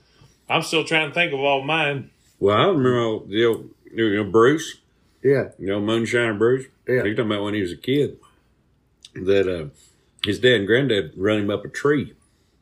I'm 0.48 0.62
still 0.62 0.86
trying 0.86 1.10
to 1.10 1.14
think 1.14 1.34
of 1.34 1.42
all 1.42 1.64
mine. 1.64 2.12
Well, 2.40 2.56
I 2.56 2.64
remember 2.68 3.26
you 3.28 3.52
know, 3.52 3.66
you 3.94 4.16
know 4.16 4.32
Bruce, 4.32 4.78
yeah, 5.22 5.50
you 5.60 5.68
know 5.68 5.82
Moonshiner 5.82 6.38
Bruce. 6.38 6.68
Yeah. 6.88 7.04
He's 7.04 7.18
talking 7.18 7.30
about 7.30 7.44
when 7.44 7.56
he 7.56 7.62
was 7.62 7.74
a 7.74 7.78
kid 7.78 8.20
that 9.16 9.48
uh, 9.54 9.68
his 10.26 10.40
dad 10.40 10.62
and 10.62 10.68
granddad 10.68 11.12
run 11.18 11.40
him 11.40 11.50
up 11.50 11.66
a 11.66 11.70
tree, 11.70 12.14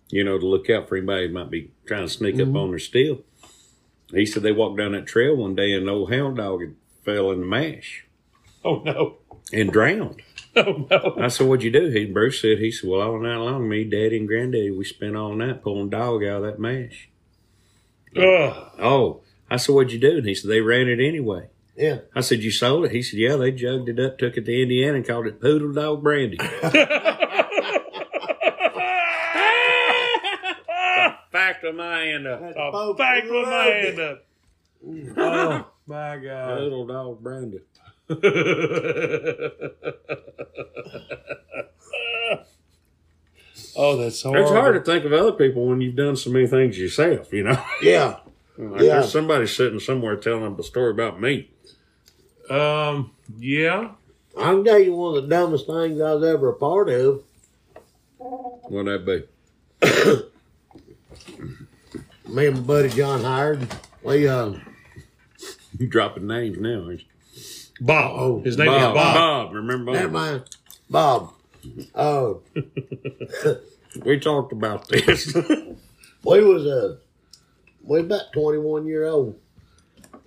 you 0.09 0.23
know, 0.23 0.39
to 0.39 0.45
look 0.45 0.69
out 0.71 0.89
for 0.89 0.97
anybody 0.97 1.27
who 1.27 1.33
might 1.33 1.51
be 1.51 1.71
trying 1.85 2.05
to 2.05 2.09
sneak 2.09 2.39
up 2.39 2.55
on 2.55 2.71
their 2.71 2.79
still. 2.79 3.21
He 4.11 4.25
said 4.25 4.43
they 4.43 4.51
walked 4.51 4.77
down 4.77 4.93
that 4.93 5.05
trail 5.05 5.35
one 5.35 5.55
day 5.55 5.73
and 5.73 5.83
an 5.83 5.89
old 5.89 6.11
hound 6.11 6.37
dog 6.37 6.61
had 6.61 6.75
fell 7.03 7.31
in 7.31 7.41
the 7.41 7.45
mash 7.45 8.05
Oh 8.63 8.81
no! 8.85 9.17
and 9.53 9.71
drowned. 9.71 10.21
Oh 10.55 10.87
no! 10.89 11.15
I 11.21 11.27
said, 11.27 11.45
"What'd 11.47 11.63
you 11.63 11.69
do?" 11.71 11.89
He 11.89 12.05
Bruce 12.05 12.41
said, 12.41 12.57
"He 12.57 12.71
said, 12.71 12.89
well, 12.89 13.01
all 13.01 13.19
night 13.19 13.37
long, 13.37 13.69
me, 13.69 13.83
daddy, 13.83 14.17
and 14.17 14.27
granddaddy, 14.27 14.71
we 14.71 14.83
spent 14.83 15.15
all 15.15 15.35
night 15.35 15.61
pulling 15.61 15.91
dog 15.91 16.23
out 16.23 16.43
of 16.43 16.51
that 16.51 16.59
mash." 16.59 17.07
Ugh. 18.17 18.71
Oh, 18.79 19.21
I 19.49 19.57
said, 19.57 19.75
"What'd 19.75 19.93
you 19.93 19.99
do?" 19.99 20.17
And 20.17 20.25
he 20.27 20.33
said, 20.33 20.49
"They 20.49 20.61
ran 20.61 20.87
it 20.87 20.99
anyway." 20.99 21.49
yeah. 21.77 21.99
I 22.15 22.21
said, 22.21 22.41
"You 22.41 22.49
sold 22.49 22.85
it?" 22.85 22.91
He 22.91 23.03
said, 23.03 23.19
"Yeah, 23.19 23.35
they 23.35 23.51
jugged 23.51 23.89
it 23.89 23.99
up, 23.99 24.17
took 24.17 24.37
it 24.37 24.45
to 24.45 24.61
Indiana, 24.61 24.95
and 24.97 25.07
called 25.07 25.27
it 25.27 25.39
Poodle 25.39 25.71
Dog 25.71 26.01
Brandy." 26.01 26.37
Fact 31.31 31.63
of 31.63 31.68
my 31.79 32.07
end 32.07 32.27
up. 32.27 32.41
A 32.55 32.95
fact 32.95 33.25
with 33.29 33.45
my 33.47 33.63
hand 33.65 33.99
up. 33.99 34.25
Oh 35.17 35.65
my 35.87 36.17
god! 36.23 36.57
Poodle 36.59 36.85
Dog 36.85 37.23
Brandy. 37.23 37.61
oh, 43.75 43.97
that's 43.97 44.21
hard. 44.23 44.39
It's 44.39 44.51
hard 44.51 44.75
to 44.75 44.81
think 44.91 45.05
of 45.05 45.13
other 45.13 45.31
people 45.31 45.65
when 45.67 45.81
you've 45.81 45.95
done 45.95 46.15
so 46.15 46.29
many 46.29 46.47
things 46.47 46.77
yourself. 46.77 47.31
You 47.33 47.43
know, 47.43 47.63
Yeah. 47.81 48.17
like 48.57 48.81
Yeah. 48.81 48.99
there's 48.99 49.11
somebody 49.11 49.47
sitting 49.47 49.79
somewhere 49.79 50.15
telling 50.15 50.43
them 50.43 50.59
a 50.59 50.63
story 50.63 50.91
about 50.91 51.21
me. 51.21 51.49
Um. 52.49 53.11
Yeah. 53.37 53.91
I 54.37 54.51
can 54.53 54.63
tell 54.63 54.79
you 54.79 54.93
one 54.95 55.17
of 55.17 55.23
the 55.23 55.29
dumbest 55.29 55.65
things 55.67 55.99
I 55.99 56.13
was 56.13 56.23
ever 56.23 56.49
a 56.49 56.53
part 56.53 56.89
of. 56.89 57.23
What 58.17 58.71
would 58.71 58.85
that 58.87 59.05
be? 59.05 59.23
Me 62.29 62.45
and 62.47 62.55
my 62.57 62.61
buddy 62.61 62.89
John 62.89 63.23
Howard, 63.23 63.67
we 64.03 64.27
uh, 64.27 64.53
You 65.77 65.87
dropping 65.87 66.27
names 66.27 66.57
now? 66.59 66.83
Aren't 66.85 67.01
you? 67.01 67.05
Bob. 67.81 68.11
Oh, 68.19 68.41
His 68.41 68.57
name 68.57 68.67
Bob. 68.67 68.91
is 68.91 69.01
Bob. 69.01 69.15
Bob. 69.15 69.53
Remember 69.55 69.85
Bob? 69.85 69.95
never 69.95 70.11
mind, 70.11 70.43
Bob. 70.89 71.33
Oh, 71.95 72.41
We 74.05 74.19
talked 74.19 74.51
about 74.51 74.87
this. 74.87 75.33
we 76.23 76.43
was 76.43 76.65
uh, 76.65 76.97
we 77.83 78.01
about 78.01 78.31
twenty 78.33 78.59
one 78.59 78.85
year 78.85 79.05
old. 79.05 79.35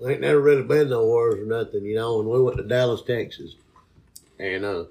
We 0.01 0.13
ain't 0.13 0.21
never 0.23 0.41
really 0.41 0.65
been 0.65 0.91
nowhere 0.91 1.33
or 1.41 1.45
nothing, 1.47 1.85
you 1.85 1.95
know. 1.95 2.19
And 2.21 2.29
we 2.29 2.41
went 2.43 2.57
to 2.57 2.65
Dallas, 2.65 3.03
Texas, 3.07 3.55
and 4.41 4.65
uh, 4.65 4.85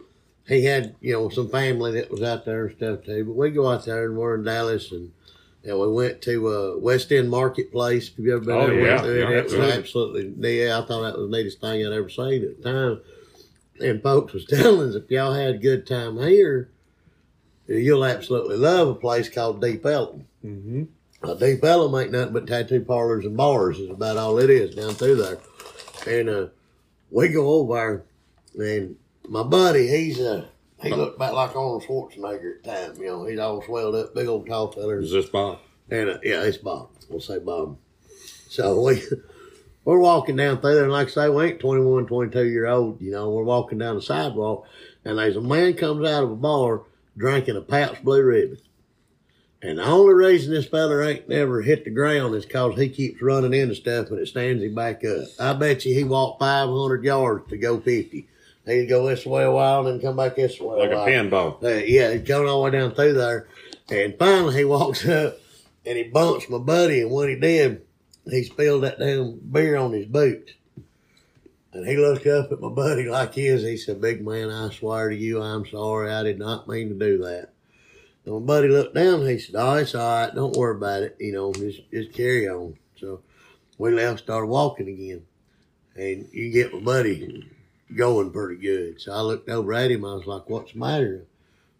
he 0.47 0.63
had 0.63 0.95
you 1.01 1.13
know 1.13 1.27
some 1.29 1.49
family 1.49 1.91
that 1.99 2.09
was 2.09 2.23
out 2.23 2.45
there 2.45 2.67
and 2.67 2.77
stuff 2.77 3.03
too. 3.03 3.25
But 3.25 3.35
we 3.35 3.49
go 3.51 3.67
out 3.69 3.83
there 3.85 4.05
and 4.05 4.15
we're 4.15 4.35
in 4.35 4.43
Dallas, 4.45 4.89
and 4.93 5.11
and 5.63 5.79
we 5.79 5.87
went 5.91 6.21
to 6.23 6.47
uh, 6.47 6.77
West 6.77 7.11
End 7.11 7.29
Marketplace. 7.29 8.09
Have 8.15 8.25
you 8.25 8.35
ever 8.35 8.45
been 8.45 8.55
Oh, 8.55 8.67
there? 8.67 8.79
yeah, 8.79 9.03
it? 9.05 9.17
yeah, 9.19 9.29
it 9.29 9.43
was 9.43 9.53
absolutely. 9.53 9.71
absolutely 10.27 10.63
yeah. 10.65 10.79
I 10.79 10.85
thought 10.85 11.01
that 11.03 11.17
was 11.19 11.29
the 11.29 11.37
neatest 11.37 11.61
thing 11.61 11.85
I'd 11.85 11.93
ever 11.93 12.09
seen 12.09 12.43
at 12.43 12.57
the 12.61 12.63
time. 12.63 13.01
And 13.79 14.01
folks 14.03 14.33
was 14.33 14.45
telling 14.50 14.89
us 14.89 14.95
if 14.95 15.09
y'all 15.11 15.33
had 15.33 15.55
a 15.55 15.57
good 15.59 15.85
time 15.87 16.17
here, 16.17 16.69
you'll 17.67 18.05
absolutely 18.05 18.57
love 18.57 18.87
a 18.89 18.95
place 18.95 19.29
called 19.29 19.61
Deep 19.61 19.85
Ellum. 19.85 20.25
Mm-hmm. 20.45 20.83
A 21.24 21.35
deep 21.35 21.63
Ellum 21.63 21.93
ain't 21.95 22.11
nothing 22.11 22.33
but 22.33 22.47
tattoo 22.47 22.81
parlors 22.83 23.25
and 23.25 23.37
bars 23.37 23.77
is 23.79 23.89
about 23.91 24.17
all 24.17 24.39
it 24.39 24.50
is 24.50 24.74
down 24.75 24.93
through 24.95 25.15
there. 25.17 25.37
And 26.07 26.29
uh, 26.29 26.47
we 27.11 27.27
go 27.29 27.47
over 27.47 28.03
there, 28.55 28.77
and 28.79 28.95
my 29.29 29.43
buddy, 29.43 29.87
he's 29.87 30.19
uh, 30.19 30.45
he 30.81 30.89
looked 30.89 31.17
about 31.17 31.33
like 31.33 31.55
Arnold 31.55 31.83
Schwarzenegger 31.83 32.57
at 32.57 32.63
the 32.63 32.70
time. 32.70 32.96
You 33.01 33.07
know, 33.07 33.25
he's 33.25 33.39
all 33.39 33.61
swelled 33.61 33.96
up, 33.96 34.15
big 34.15 34.27
old 34.27 34.48
tall 34.48 34.72
feller. 34.72 35.00
Is 35.00 35.11
this 35.11 35.29
Bob? 35.29 35.59
And 35.89 36.09
uh, 36.09 36.17
yeah, 36.24 36.44
it's 36.44 36.57
Bob. 36.57 36.89
We'll 37.09 37.20
say 37.20 37.39
Bob. 37.39 37.77
So 38.50 38.81
we 38.85 39.01
we're 39.85 40.00
walking 40.00 40.35
down 40.35 40.61
through 40.61 40.75
there, 40.75 40.83
and 40.83 40.94
like 40.94 41.07
I 41.07 41.11
say, 41.11 41.29
we 41.29 41.46
ain't 41.46 41.59
21, 41.59 42.07
22 42.07 42.46
year 42.46 42.67
old. 42.67 43.01
You 43.01 43.11
know, 43.11 43.29
we're 43.29 43.44
walking 43.44 43.77
down 43.77 43.96
the 43.96 44.01
sidewalk, 44.01 44.65
and 45.05 45.17
there's 45.17 45.35
a 45.35 45.41
man 45.41 45.74
comes 45.74 46.07
out 46.07 46.24
of 46.24 46.31
a 46.31 46.35
bar 46.35 46.83
drinking 47.17 47.57
a 47.57 47.61
Pabst 47.61 48.03
Blue 48.03 48.24
Ribbon. 48.24 48.57
And 49.63 49.77
the 49.77 49.85
only 49.85 50.15
reason 50.15 50.51
this 50.51 50.65
feller 50.65 51.03
ain't 51.03 51.29
never 51.29 51.61
hit 51.61 51.85
the 51.85 51.91
ground 51.91 52.33
is 52.33 52.48
cause 52.48 52.79
he 52.79 52.89
keeps 52.89 53.22
running 53.22 53.53
into 53.53 53.75
stuff 53.75 54.09
and 54.09 54.20
it 54.20 54.27
stands 54.27 54.63
him 54.63 54.74
back 54.74 55.05
up. 55.05 55.27
I 55.39 55.53
bet 55.53 55.85
you 55.85 55.94
he 55.94 56.03
walked 56.03 56.39
500 56.39 57.03
yards 57.03 57.48
to 57.50 57.57
go 57.57 57.79
50. 57.79 58.27
He'd 58.65 58.85
go 58.87 59.07
this 59.07 59.25
way 59.25 59.43
a 59.43 59.51
while 59.51 59.79
and 59.79 59.87
then 59.87 60.01
come 60.01 60.15
back 60.15 60.35
this 60.35 60.59
way 60.59 60.87
Like 60.87 60.91
a 60.91 61.11
pinball. 61.11 61.63
Uh, 61.63 61.83
yeah, 61.83 62.11
he's 62.13 62.21
going 62.21 62.47
all 62.47 62.63
the 62.63 62.65
way 62.65 62.79
down 62.79 62.93
through 62.93 63.13
there. 63.13 63.47
And 63.89 64.15
finally 64.17 64.55
he 64.55 64.65
walks 64.65 65.07
up 65.07 65.37
and 65.85 65.97
he 65.97 66.03
bumps 66.03 66.50
my 66.50 66.59
buddy. 66.59 67.01
And 67.01 67.11
what 67.11 67.29
he 67.29 67.35
did, 67.35 67.85
he 68.29 68.43
spilled 68.43 68.83
that 68.83 69.00
damn 69.00 69.39
beer 69.39 69.77
on 69.77 69.93
his 69.93 70.05
boots. 70.05 70.53
And 71.74 71.87
he 71.87 71.97
looked 71.97 72.27
up 72.27 72.51
at 72.51 72.59
my 72.59 72.69
buddy 72.69 73.09
like 73.09 73.33
his. 73.33 73.63
He 73.63 73.77
said, 73.77 74.01
Big 74.01 74.25
man, 74.25 74.50
I 74.50 74.69
swear 74.69 75.09
to 75.09 75.15
you, 75.15 75.41
I'm 75.41 75.65
sorry. 75.65 76.11
I 76.11 76.21
did 76.21 76.37
not 76.37 76.67
mean 76.67 76.89
to 76.89 76.95
do 76.95 77.17
that. 77.19 77.53
And 78.25 78.35
my 78.35 78.41
buddy 78.41 78.67
looked 78.67 78.93
down 78.93 79.21
and 79.21 79.29
he 79.29 79.39
said, 79.39 79.55
Oh, 79.57 79.75
it's 79.75 79.95
all 79.95 80.25
right. 80.25 80.35
Don't 80.35 80.55
worry 80.55 80.75
about 80.75 81.03
it. 81.03 81.15
You 81.19 81.31
know, 81.33 81.53
just, 81.53 81.89
just 81.89 82.13
carry 82.13 82.47
on. 82.47 82.77
So 82.97 83.21
we 83.77 83.91
left, 83.91 84.19
started 84.19 84.47
walking 84.47 84.89
again. 84.89 85.25
And 85.95 86.27
you 86.31 86.51
get 86.51 86.74
my 86.74 86.79
buddy 86.79 87.50
going 87.95 88.31
pretty 88.31 88.61
good. 88.61 89.01
So 89.01 89.11
I 89.13 89.21
looked 89.21 89.49
over 89.49 89.73
at 89.73 89.91
him. 89.91 90.05
I 90.05 90.13
was 90.15 90.25
like, 90.27 90.49
What's 90.49 90.73
the 90.73 90.79
matter? 90.79 91.25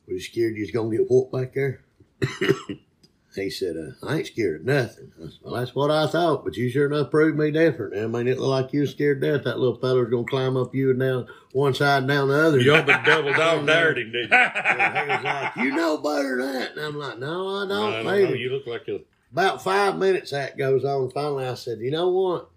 Were 0.08 0.13
you 0.13 0.19
scared 0.21 0.56
you 0.56 0.63
was 0.63 0.71
going 0.71 0.91
to 0.91 0.97
get 0.97 1.08
whooped 1.10 1.32
back 1.32 1.54
there? 1.54 1.82
he 3.36 3.50
said, 3.50 3.78
uh, 3.78 4.06
I 4.06 4.17
ain't 4.17 4.28
scared 4.28 4.62
of 4.62 4.65
nothing. 4.65 5.12
I 5.17 5.26
said, 5.28 5.39
well, 5.41 5.54
that's 5.56 5.74
what 5.74 5.89
I 5.89 6.08
thought, 6.08 6.43
but 6.43 6.58
you 6.58 6.69
sure 6.69 6.88
enough 6.88 7.12
proved 7.12 7.38
me 7.38 7.50
different. 7.52 7.95
I 7.97 8.08
mean, 8.08 8.28
it 8.28 8.38
looked 8.39 8.65
like 8.65 8.74
you 8.74 8.82
was 8.82 8.91
scared 8.91 9.21
to 9.21 9.32
death. 9.32 9.45
That 9.45 9.60
little 9.60 9.80
feller 9.80 10.02
was 10.02 10.10
going 10.10 10.26
to 10.26 10.30
climb 10.30 10.58
up 10.58 10.76
you 10.76 10.89
and 10.91 11.00
down 11.00 11.28
one 11.54 11.74
side 11.74 12.00
and 12.00 12.08
down 12.10 12.28
the 12.28 12.36
other. 12.45 12.60
You 12.60 12.74
opened 12.74 12.89
the 12.89 13.02
double 13.06 13.34
dog 13.36 13.65
dared 13.65 13.97
him, 14.00 14.12
didn't 14.12 14.32
you? 14.32 14.38
He 14.38 15.08
was 15.08 15.24
like, 15.24 15.56
you 15.58 15.76
know 15.76 15.97
better 15.97 16.41
than 16.41 16.54
that. 16.54 16.71
And 16.71 16.82
I'm 16.82 16.97
like, 16.97 17.19
no, 17.19 17.47
I 17.47 17.63
I 17.63 17.67
don't. 17.67 17.91
don't 17.93 18.06
maybe. 18.06 18.28
know. 18.30 18.34
You 18.34 18.50
look 18.50 18.67
like 18.67 18.88
a 18.89 19.00
About 19.32 19.63
five 19.63 19.97
minutes 19.97 20.32
that 20.32 20.58
goes 20.58 20.84
on. 20.84 21.10
Finally, 21.12 21.45
I 21.45 21.54
said, 21.54 21.80
you 21.80 21.91
know 21.91 22.10
what? 22.10 22.50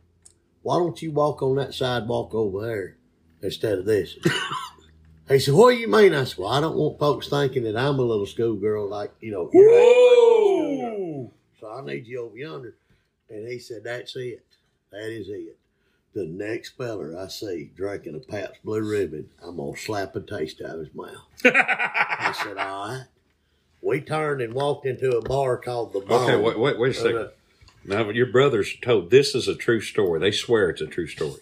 Why 0.62 0.78
don't 0.78 1.00
you 1.00 1.12
walk 1.12 1.42
on 1.42 1.56
that 1.56 1.74
sidewalk 1.74 2.34
over 2.34 2.66
there 2.66 2.96
instead 3.44 3.78
of 3.78 3.84
this? 3.84 4.16
he 5.28 5.38
said, 5.38 5.54
what 5.54 5.70
do 5.72 5.76
you 5.76 5.88
mean? 5.88 6.14
I 6.14 6.24
said, 6.24 6.38
well, 6.38 6.50
I 6.50 6.60
don't 6.60 6.76
want 6.76 6.98
folks 6.98 7.28
thinking 7.28 7.62
that 7.64 7.76
I'm 7.76 7.98
a 7.98 8.02
little 8.02 8.26
schoolgirl 8.26 8.88
like, 8.88 9.12
you 9.20 9.30
know, 9.30 9.50
you're 9.52 9.68
acting 9.70 10.82
like 10.82 10.94
schoolgirl. 10.96 11.22
Whoa! 11.22 11.32
So 11.60 11.70
I 11.72 11.84
need 11.84 12.06
you 12.06 12.22
over 12.22 12.36
yonder. 12.36 12.74
And 13.30 13.46
he 13.48 13.58
said, 13.58 13.84
that's 13.84 14.16
it. 14.16 14.44
That 14.90 15.10
is 15.10 15.28
it. 15.28 15.56
The 16.14 16.26
next 16.26 16.76
feller 16.76 17.18
I 17.18 17.26
see 17.28 17.70
drinking 17.76 18.14
a 18.14 18.20
Pabst 18.20 18.62
Blue 18.62 18.80
Ribbon, 18.88 19.28
I'm 19.42 19.56
going 19.56 19.74
to 19.74 19.80
slap 19.80 20.14
a 20.14 20.20
taste 20.20 20.60
out 20.62 20.74
of 20.76 20.80
his 20.80 20.94
mouth. 20.94 21.24
I 21.44 22.32
said, 22.42 22.56
all 22.58 22.88
right. 22.88 23.04
We 23.82 24.00
turned 24.00 24.40
and 24.40 24.54
walked 24.54 24.86
into 24.86 25.16
a 25.16 25.20
bar 25.20 25.58
called 25.58 25.92
The 25.92 26.00
Bone. 26.00 26.22
Okay, 26.30 26.36
wait, 26.36 26.58
wait, 26.58 26.78
wait 26.78 26.90
a 26.92 26.94
second. 26.94 27.16
Uh, 27.18 27.28
Now, 27.84 28.08
your 28.10 28.26
brothers 28.26 28.74
told 28.80 29.10
this 29.10 29.34
is 29.34 29.46
a 29.48 29.54
true 29.54 29.80
story. 29.80 30.20
They 30.20 30.30
swear 30.30 30.70
it's 30.70 30.80
a 30.80 30.86
true 30.86 31.06
story. 31.08 31.40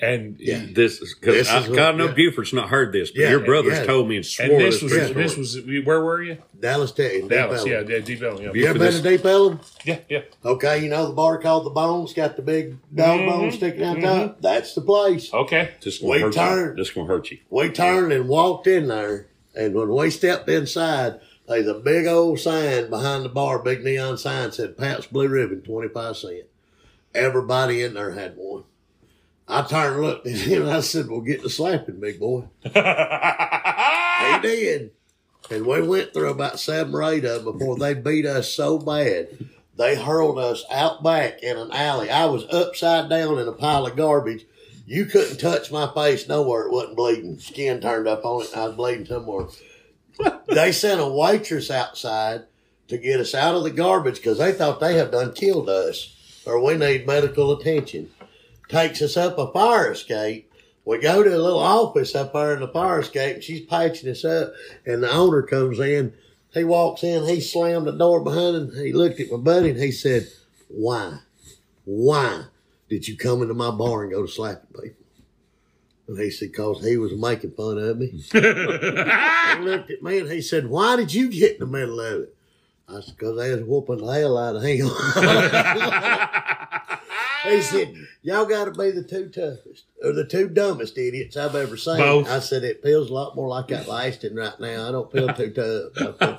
And 0.00 0.36
Yeah. 0.38 0.64
This 0.72 1.00
is 1.00 1.14
because 1.18 1.34
This 1.34 1.48
I, 1.50 1.58
is 1.60 1.66
'cause 1.68 1.76
what- 1.76 1.96
know 1.96 2.06
yeah. 2.06 2.12
Buford's 2.14 2.52
not 2.52 2.68
heard 2.68 2.92
this, 2.92 3.10
but 3.10 3.20
Yeah, 3.20 3.30
your 3.30 3.40
brothers 3.40 3.72
yeah. 3.78 3.84
told 3.84 4.08
me 4.08 4.16
and 4.16 4.24
swore 4.26 4.46
and 4.46 4.60
this 4.60 4.74
this 4.74 4.82
was 4.82 4.92
was 4.92 5.00
yeah. 5.00 5.12
true 5.12 5.22
this 5.22 5.36
was 5.36 5.60
where 5.84 6.00
were 6.04 6.22
you? 6.22 6.38
Dallas, 6.58 6.92
Texas. 6.92 7.20
Deep 7.22 7.30
Dallas. 7.30 7.66
Yeah, 7.66 7.82
yeah, 7.88 7.98
Deep 7.98 8.22
Ellum. 8.22 8.44
Yeah. 8.44 8.50
You 8.54 8.66
ever 8.66 8.78
been 8.78 8.92
to 8.92 9.02
Deep 9.02 9.24
Ellum? 9.24 9.60
yeah, 9.84 9.98
yeah. 10.08 10.20
Okay, 10.44 10.82
you 10.82 10.88
know 10.88 11.06
the 11.06 11.12
bar 11.14 11.38
called 11.38 11.66
the 11.66 11.70
Bone. 11.70 12.04
It's 12.04 12.12
got 12.14 12.36
the 12.36 12.42
big 12.42 12.76
dog 12.94 13.20
Mhm, 13.20 13.26
bone 13.28 13.52
sticking 13.52 13.82
out 13.82 14.00
top. 14.00 14.40
That's 14.40 14.74
the 14.74 14.80
place. 14.82 15.32
Okay. 15.34 15.70
just 15.80 16.02
We 16.02 16.08
gonna 16.20 16.24
hurt 16.26 16.34
turned. 16.34 16.78
you. 16.78 16.84
This 16.84 16.92
gonna 16.92 17.06
hurt 17.08 17.30
you. 17.30 17.38
We 17.50 17.68
turned 17.70 18.12
and 18.12 18.28
walked 18.28 18.66
in 18.66 18.88
there, 18.88 19.26
and 19.54 19.74
when 19.74 19.88
we 19.88 20.10
stepped 20.10 20.48
inside, 20.48 21.20
there's 21.48 21.66
a 21.66 21.74
big 21.74 22.06
old 22.06 22.38
sign 22.38 22.88
behind 22.90 23.24
the 23.24 23.28
bar, 23.30 23.58
big 23.58 23.82
neon 23.82 24.16
sign 24.18 24.52
said 24.52 24.76
Pabst 24.76 25.12
Blue 25.12 25.26
Ribbon, 25.28 25.62
25 25.62 26.16
cent. 26.16 26.44
Everybody 27.14 27.82
in 27.82 27.94
there 27.94 28.12
had 28.12 28.34
one. 28.36 28.64
I 29.48 29.62
turned 29.62 29.94
and 29.96 30.04
looked 30.04 30.26
at 30.26 30.32
him 30.36 30.62
and 30.62 30.70
I 30.70 30.80
said, 30.80 31.08
Well, 31.08 31.20
get 31.20 31.42
the 31.42 31.50
slapping, 31.50 32.00
big 32.00 32.20
boy. 32.20 32.44
He 34.18 34.40
did. 34.40 34.90
And 35.50 35.64
we 35.64 35.80
went 35.80 36.12
through 36.12 36.30
about 36.30 36.58
seven 36.58 36.92
or 36.94 37.04
eight 37.04 37.24
of 37.24 37.44
them 37.44 37.56
before 37.56 37.76
they 37.78 37.94
beat 37.94 38.26
us 38.26 38.52
so 38.52 38.78
bad. 38.78 39.28
They 39.76 39.94
hurled 39.94 40.38
us 40.38 40.64
out 40.70 41.02
back 41.04 41.42
in 41.42 41.56
an 41.56 41.70
alley. 41.70 42.10
I 42.10 42.26
was 42.26 42.44
upside 42.50 43.08
down 43.08 43.38
in 43.38 43.46
a 43.46 43.52
pile 43.52 43.86
of 43.86 43.96
garbage. 43.96 44.44
You 44.86 45.04
couldn't 45.04 45.38
touch 45.38 45.70
my 45.70 45.86
face 45.94 46.28
nowhere. 46.28 46.66
It 46.66 46.72
wasn't 46.72 46.96
bleeding. 46.96 47.38
Skin 47.38 47.80
turned 47.80 48.08
up 48.08 48.24
on 48.24 48.42
it. 48.42 48.56
I 48.56 48.66
was 48.66 48.76
bleeding 48.76 49.06
somewhere. 49.06 49.46
they 50.48 50.72
sent 50.72 51.00
a 51.00 51.06
waitress 51.06 51.70
outside 51.70 52.44
to 52.88 52.98
get 52.98 53.20
us 53.20 53.34
out 53.34 53.54
of 53.54 53.62
the 53.62 53.70
garbage 53.70 54.16
because 54.16 54.38
they 54.38 54.52
thought 54.52 54.80
they 54.80 54.94
had 54.94 55.12
done 55.12 55.32
killed 55.32 55.68
us 55.68 56.42
or 56.44 56.60
we 56.62 56.74
need 56.74 57.06
medical 57.06 57.52
attention. 57.52 58.10
Takes 58.68 59.00
us 59.02 59.16
up 59.16 59.38
a 59.38 59.50
fire 59.52 59.92
escape. 59.92 60.52
We 60.84 60.98
go 60.98 61.22
to 61.22 61.28
a 61.28 61.36
little 61.36 61.58
office 61.58 62.14
up 62.14 62.32
there 62.32 62.54
in 62.54 62.60
the 62.60 62.68
fire 62.68 63.00
escape 63.00 63.36
and 63.36 63.44
she's 63.44 63.64
patching 63.66 64.10
us 64.10 64.24
up 64.24 64.52
and 64.86 65.02
the 65.02 65.10
owner 65.10 65.42
comes 65.42 65.78
in. 65.80 66.14
He 66.54 66.64
walks 66.64 67.04
in, 67.04 67.24
he 67.24 67.40
slammed 67.40 67.86
the 67.86 67.92
door 67.92 68.20
behind 68.24 68.56
him. 68.56 68.72
He 68.74 68.92
looked 68.92 69.20
at 69.20 69.30
my 69.30 69.36
buddy 69.36 69.70
and 69.70 69.78
he 69.78 69.92
said, 69.92 70.28
Why? 70.68 71.18
Why 71.84 72.44
did 72.88 73.06
you 73.06 73.16
come 73.16 73.42
into 73.42 73.54
my 73.54 73.70
bar 73.70 74.02
and 74.02 74.12
go 74.12 74.22
to 74.22 74.32
slapping 74.32 74.66
people? 74.82 75.04
And 76.08 76.18
he 76.18 76.30
said, 76.30 76.52
Because 76.52 76.82
he 76.82 76.96
was 76.96 77.12
making 77.12 77.52
fun 77.52 77.78
of 77.78 77.98
me. 77.98 78.24
He 79.58 79.64
looked 79.64 79.90
at 79.90 80.02
me 80.02 80.18
and 80.20 80.30
he 80.30 80.42
said, 80.42 80.68
Why 80.68 80.96
did 80.96 81.12
you 81.12 81.30
get 81.30 81.54
in 81.54 81.60
the 81.60 81.66
middle 81.66 82.00
of 82.00 82.20
it? 82.22 82.36
I 82.88 83.00
said, 83.00 83.16
Because 83.16 83.36
they 83.38 83.50
was 83.50 83.62
whooping 83.62 83.98
the 83.98 84.12
hell 84.12 84.38
out 84.38 84.56
of 84.56 84.62
him. 84.62 84.88
he 87.44 87.62
said, 87.62 87.94
Y'all 88.22 88.46
got 88.46 88.64
to 88.66 88.70
be 88.72 88.90
the 88.90 89.02
two 89.02 89.28
toughest 89.28 89.84
or 90.02 90.12
the 90.12 90.24
two 90.26 90.48
dumbest 90.48 90.96
idiots 90.98 91.36
I've 91.36 91.54
ever 91.54 91.76
seen. 91.76 91.98
Both. 91.98 92.28
I 92.28 92.40
said, 92.40 92.64
It 92.64 92.82
feels 92.82 93.10
a 93.10 93.14
lot 93.14 93.36
more 93.36 93.48
like 93.48 93.68
that 93.68 93.86
Laston 93.86 94.34
right 94.36 94.58
now. 94.60 94.88
I 94.88 94.92
don't 94.92 95.10
feel 95.12 95.28
too 95.32 95.50
tough. 95.50 95.92
I 95.96 96.12
feel- 96.12 96.38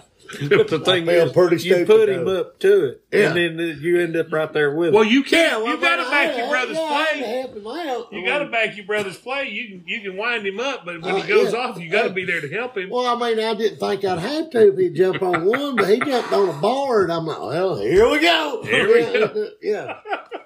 But 0.50 0.68
the 0.68 0.80
thing 0.80 1.08
feel 1.08 1.26
is, 1.28 1.32
pretty 1.32 1.56
you 1.56 1.60
stupid, 1.74 1.88
put 1.88 2.08
him 2.10 2.26
though. 2.26 2.42
up 2.42 2.60
to 2.60 2.86
it, 2.86 3.02
Yeah. 3.12 3.34
and 3.34 3.36
then 3.60 3.80
you 3.82 4.00
end 4.00 4.16
up 4.16 4.32
right 4.32 4.54
there 4.54 4.76
with 4.76 4.90
him. 4.90 4.94
well, 4.94 5.02
him. 5.04 5.12
you 5.14 5.24
can't. 5.24 5.64
well, 5.64 5.74
you 5.74 5.82
got 5.82 5.96
to 6.04 6.04
back 6.12 6.38
your 6.38 6.48
brother's 6.50 6.78
yeah, 6.78 6.84
I 6.84 7.04
had 7.04 7.16
to 7.16 7.20
play. 7.20 7.40
help 7.40 7.56
him 7.56 7.68
out. 7.68 8.14
You 8.14 8.26
got 8.28 8.40
to 8.40 8.46
back 8.46 8.78
your 8.78 8.86
brother's 8.86 9.18
play. 9.18 9.50
You 9.50 9.68
can 9.80 9.88
you 9.88 10.02
can 10.02 10.18
wind 10.18 10.46
him 10.46 10.60
up, 10.60 10.86
but 10.86 11.02
when 11.02 11.16
Uh, 11.16 11.22
he 11.22 11.28
goes 11.28 11.52
yeah. 11.54 11.60
off, 11.60 11.80
you 11.80 11.90
got 11.90 12.04
to 12.04 12.10
be 12.12 12.26
there 12.26 12.42
to 12.42 12.50
help 12.50 12.78
him. 12.78 12.92
Well, 12.92 13.08
I 13.08 13.16
mean, 13.16 13.44
I 13.44 13.56
didn't 13.56 13.80
think 13.80 14.06
I'd 14.06 14.20
have 14.20 14.52
to 14.52 14.68
if 14.68 14.78
he'd 14.78 14.94
jump 14.96 15.20
on 15.24 15.46
one, 15.46 15.76
but 15.78 15.90
he 15.90 16.00
jumped 16.00 16.32
on 16.32 16.50
a 16.50 16.62
bar, 16.62 17.02
and 17.06 17.12
I'm 17.12 17.26
like, 17.26 17.40
well, 17.40 17.80
here 17.80 18.08
we 18.08 18.20
go. 18.22 18.62
Here 18.66 18.88
we 18.88 19.00
yeah, 19.00 19.12
go. 19.34 19.50
Yeah. 19.64 19.98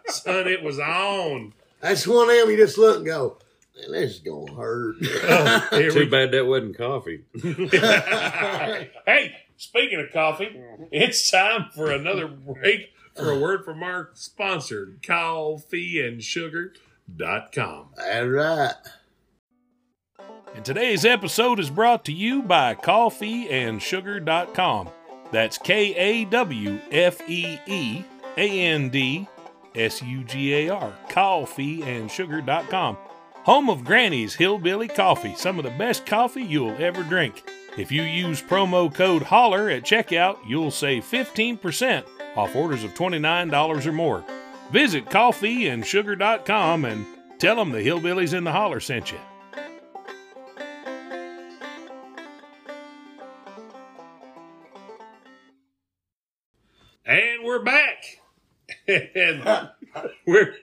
Son, 0.08 0.48
it 0.48 0.64
was 0.64 0.80
on. 0.80 1.54
That's 1.82 2.08
one 2.08 2.30
of 2.30 2.36
them 2.36 2.50
you 2.50 2.58
just 2.58 2.78
look 2.78 2.98
and 2.98 3.06
go, 3.06 3.38
man, 3.76 3.92
this 3.92 4.14
is 4.14 4.20
going 4.20 4.48
to 4.48 4.54
hurt. 4.54 4.96
Oh, 5.26 5.68
here 5.72 5.92
Too 5.92 6.00
we 6.00 6.06
bad 6.06 6.32
that 6.32 6.46
wasn't 6.46 6.78
coffee. 6.78 7.24
hey, 9.06 9.36
speaking 9.58 10.00
of 10.00 10.12
coffee, 10.12 10.60
it's 10.92 11.30
time 11.30 11.68
for 11.76 11.92
another 11.92 12.28
break 12.28 12.90
for 13.16 13.30
a 13.32 13.40
word 13.40 13.64
from 13.66 13.84
our 13.84 14.10
sponsor, 14.14 14.98
kawfeeandsugar.com. 15.02 17.88
That's 17.98 18.28
right. 18.28 18.74
And 20.56 20.64
today's 20.64 21.04
episode 21.06 21.60
is 21.60 21.70
brought 21.70 22.06
to 22.06 22.14
you 22.14 22.42
by 22.44 22.76
kawfeeandsugar.com. 22.76 24.90
That's 25.32 25.58
K 25.58 25.96
A 25.96 26.26
W 26.26 26.80
F 26.92 27.28
E 27.28 27.58
E 27.66 28.04
A 28.38 28.62
N 28.62 28.90
D 28.90 29.28
S 29.76 30.02
U 30.02 30.24
G 30.24 30.54
A 30.54 30.70
R. 30.70 30.94
Kawfeeandsugar.com. 31.10 32.98
Home 33.44 33.70
of 33.70 33.84
Granny's 33.84 34.36
Hillbilly 34.36 34.88
Coffee, 34.88 35.36
some 35.36 35.58
of 35.58 35.66
the 35.66 35.72
best 35.72 36.06
coffee 36.06 36.44
you'll 36.44 36.82
ever 36.82 37.04
drink. 37.04 37.44
If 37.78 37.92
you 37.92 38.04
use 38.04 38.42
promo 38.42 38.94
code 38.94 39.24
HOLLER 39.24 39.70
at 39.70 39.84
checkout, 39.84 40.38
you'll 40.48 40.72
save 40.72 41.04
15% 41.04 42.06
off 42.38 42.56
orders 42.56 42.84
of 42.84 42.94
$29 42.94 43.86
or 43.86 43.92
more. 43.92 44.24
Visit 44.72 45.06
kawfeeandsugar.com 45.06 46.86
and 46.86 47.06
tell 47.38 47.58
them 47.58 47.72
the 47.72 47.86
Hillbillies 47.86 48.34
in 48.34 48.44
the 48.44 48.52
Holler 48.52 48.80
sent 48.80 49.12
you. 49.12 49.20
And 57.06 57.44
we're 57.44 57.64
back. 57.64 57.93
And 58.88 59.70
we're 60.26 60.56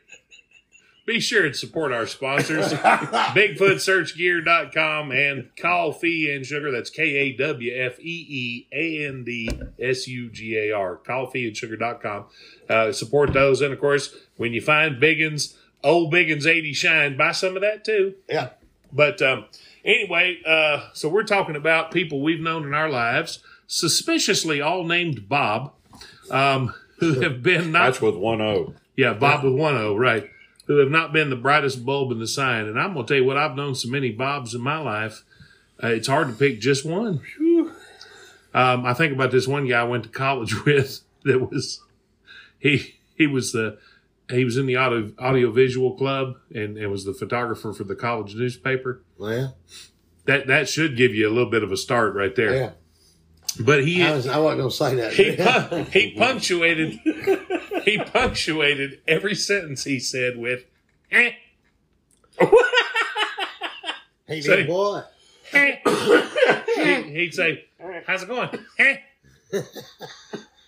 be 1.10 1.18
sure 1.18 1.44
and 1.44 1.56
support 1.56 1.92
our 1.92 2.06
sponsors, 2.06 2.66
BigfootSearchGear.com 2.72 5.10
and 5.10 5.50
Kawfee 5.56 6.32
and 6.34 6.46
Sugar. 6.46 6.70
That's 6.70 6.90
K 6.90 7.02
A 7.02 7.32
W 7.36 7.74
F 7.74 7.98
E 7.98 8.26
E 8.28 8.68
A 8.72 9.08
N 9.08 9.24
D 9.24 9.50
S 9.80 10.06
U 10.06 10.30
G 10.30 10.56
A 10.56 10.70
R. 10.72 10.98
Kawfeeandsugar.com. 10.98 12.26
Uh, 12.68 12.92
support 12.92 13.32
those. 13.32 13.60
And 13.60 13.72
of 13.72 13.80
course, 13.80 14.14
when 14.36 14.52
you 14.52 14.60
find 14.60 15.02
Biggins, 15.02 15.56
old 15.82 16.12
Biggins 16.12 16.46
80 16.46 16.72
Shine, 16.74 17.16
buy 17.16 17.32
some 17.32 17.56
of 17.56 17.62
that 17.62 17.84
too. 17.84 18.14
Yeah. 18.28 18.50
But 18.92 19.20
um, 19.20 19.46
anyway, 19.84 20.38
uh, 20.46 20.90
so 20.92 21.08
we're 21.08 21.24
talking 21.24 21.56
about 21.56 21.90
people 21.90 22.22
we've 22.22 22.40
known 22.40 22.62
in 22.64 22.74
our 22.74 22.88
lives, 22.88 23.40
suspiciously 23.66 24.60
all 24.60 24.84
named 24.84 25.28
Bob, 25.28 25.72
um, 26.30 26.72
who 27.00 27.20
have 27.20 27.42
been 27.42 27.72
not 27.72 27.84
That's 27.86 28.00
with 28.00 28.14
one 28.16 28.40
O. 28.40 28.74
yeah, 28.96 29.12
Bob 29.14 29.42
with 29.44 29.54
one 29.54 29.76
O, 29.76 29.96
right. 29.96 30.30
Who 30.66 30.76
have 30.76 30.90
not 30.90 31.12
been 31.12 31.30
the 31.30 31.36
brightest 31.36 31.84
bulb 31.84 32.12
in 32.12 32.20
the 32.20 32.26
sign. 32.28 32.66
And 32.66 32.78
I'm 32.78 32.94
going 32.94 33.04
to 33.06 33.12
tell 33.12 33.20
you 33.20 33.26
what, 33.26 33.36
I've 33.36 33.56
known 33.56 33.74
so 33.74 33.88
many 33.88 34.12
Bobs 34.12 34.54
in 34.54 34.60
my 34.60 34.78
life, 34.78 35.24
uh, 35.82 35.88
it's 35.88 36.06
hard 36.08 36.28
to 36.28 36.34
pick 36.34 36.60
just 36.60 36.84
one. 36.84 37.20
Um, 38.52 38.84
I 38.84 38.94
think 38.94 39.12
about 39.12 39.30
this 39.30 39.46
one 39.48 39.66
guy 39.66 39.80
I 39.80 39.84
went 39.84 40.04
to 40.04 40.10
college 40.10 40.64
with 40.64 41.00
that 41.24 41.50
was, 41.50 41.82
he, 42.58 42.96
he 43.16 43.26
was 43.26 43.52
the, 43.52 43.78
he 44.30 44.44
was 44.44 44.56
in 44.56 44.66
the 44.66 44.76
audio, 44.76 45.12
audiovisual 45.18 45.96
club 45.96 46.36
and, 46.54 46.76
and 46.76 46.90
was 46.90 47.04
the 47.04 47.14
photographer 47.14 47.72
for 47.72 47.84
the 47.84 47.96
college 47.96 48.34
newspaper. 48.34 49.02
Well, 49.18 49.56
That, 50.26 50.46
that 50.48 50.68
should 50.68 50.96
give 50.96 51.14
you 51.14 51.28
a 51.28 51.32
little 51.32 51.50
bit 51.50 51.62
of 51.62 51.72
a 51.72 51.76
start 51.76 52.14
right 52.14 52.34
there. 52.36 52.54
yeah. 52.54 52.70
But 53.58 53.84
he, 53.84 54.02
I, 54.04 54.14
was, 54.14 54.26
I 54.28 54.38
wasn't 54.38 54.60
going 54.60 54.70
to 54.70 54.76
say 54.76 54.94
that. 54.96 55.12
he, 55.12 55.36
pun- 55.36 55.86
he 55.92 56.14
punctuated 56.16 57.00
he 57.84 57.98
punctuated 57.98 59.00
every 59.08 59.34
sentence 59.34 59.84
he 59.84 59.98
said 59.98 60.36
with 60.38 60.64
eh, 61.10 61.32
he 64.28 64.42
Say- 64.42 64.56
did 64.56 64.68
what? 64.68 65.12
eh. 65.52 65.76
He- 66.76 67.02
he'd 67.12 67.34
say 67.34 67.64
how's 68.06 68.22
it 68.22 68.28
going 68.28 68.48
eh? 68.78 68.96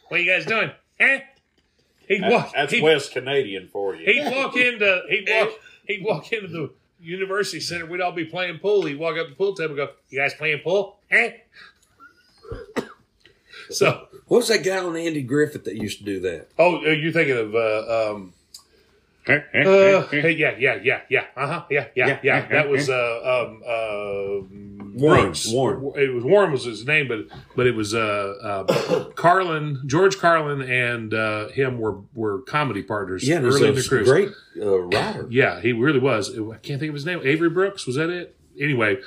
what 0.08 0.20
you 0.20 0.30
guys 0.30 0.44
doing 0.46 0.70
eh? 0.98 1.20
he'd 2.08 2.22
walk 2.22 2.52
That's 2.54 2.72
he'd, 2.72 2.82
West 2.82 3.12
Canadian 3.12 3.68
for 3.68 3.94
you. 3.94 4.04
he'd 4.04 4.34
walk 4.34 4.56
into 4.56 5.02
he'd 5.08 5.28
walk 5.28 5.48
he'd 5.86 6.04
walk 6.04 6.32
into 6.32 6.48
the 6.48 6.70
university 7.00 7.60
center 7.60 7.86
we'd 7.86 8.00
all 8.00 8.12
be 8.12 8.24
playing 8.24 8.58
pool 8.58 8.82
he'd 8.86 8.98
walk 8.98 9.16
up 9.18 9.26
to 9.26 9.30
the 9.30 9.36
pool 9.36 9.54
table 9.54 9.70
and 9.70 9.76
go 9.76 9.88
you 10.10 10.18
guys 10.18 10.34
playing 10.34 10.58
pool 10.64 10.98
eh? 11.10 11.32
so 13.70 14.06
What 14.28 14.38
was 14.38 14.48
that 14.48 14.64
guy 14.64 14.78
on 14.78 14.96
Andy 14.96 15.22
Griffith 15.22 15.64
that 15.64 15.76
used 15.76 15.98
to 15.98 16.04
do 16.04 16.20
that? 16.20 16.48
oh 16.58 16.80
you're 16.82 17.12
thinking 17.12 17.36
of 17.36 17.54
uh, 17.54 18.10
um 18.12 18.32
Uh, 19.28 19.38
hey, 20.10 20.32
yeah, 20.32 20.56
yeah, 20.58 20.78
yeah, 20.82 21.00
yeah, 21.08 21.24
uh 21.36 21.46
huh, 21.46 21.64
yeah, 21.70 21.86
yeah, 21.94 22.18
yeah. 22.24 22.48
That 22.48 22.68
was 22.68 22.90
uh, 22.90 23.46
um, 23.46 23.62
uh, 23.64 24.98
Warren, 24.98 25.22
Brooks. 25.26 25.46
Warren. 25.52 25.92
It 25.94 26.12
was 26.12 26.24
Warren 26.24 26.50
was 26.50 26.64
his 26.64 26.84
name, 26.84 27.06
but 27.06 27.20
but 27.54 27.68
it 27.68 27.76
was 27.76 27.94
uh, 27.94 28.34
uh, 28.68 29.04
Carlin, 29.14 29.80
George 29.86 30.18
Carlin, 30.18 30.60
and 30.68 31.14
uh, 31.14 31.48
him 31.50 31.78
were 31.78 32.00
were 32.14 32.40
comedy 32.42 32.82
partners 32.82 33.22
Yeah, 33.26 33.36
and 33.36 33.46
early 33.46 33.68
in 33.68 33.74
the 33.76 33.84
cruise. 33.88 34.08
great 34.08 34.30
uh, 34.60 34.78
writer. 34.80 35.28
Yeah, 35.30 35.60
he 35.60 35.72
really 35.72 36.00
was. 36.00 36.28
I 36.36 36.56
can't 36.56 36.80
think 36.80 36.88
of 36.88 36.94
his 36.94 37.06
name. 37.06 37.20
Avery 37.22 37.48
Brooks 37.48 37.86
was 37.86 37.94
that 37.94 38.10
it? 38.10 38.34
Anyway, 38.60 38.98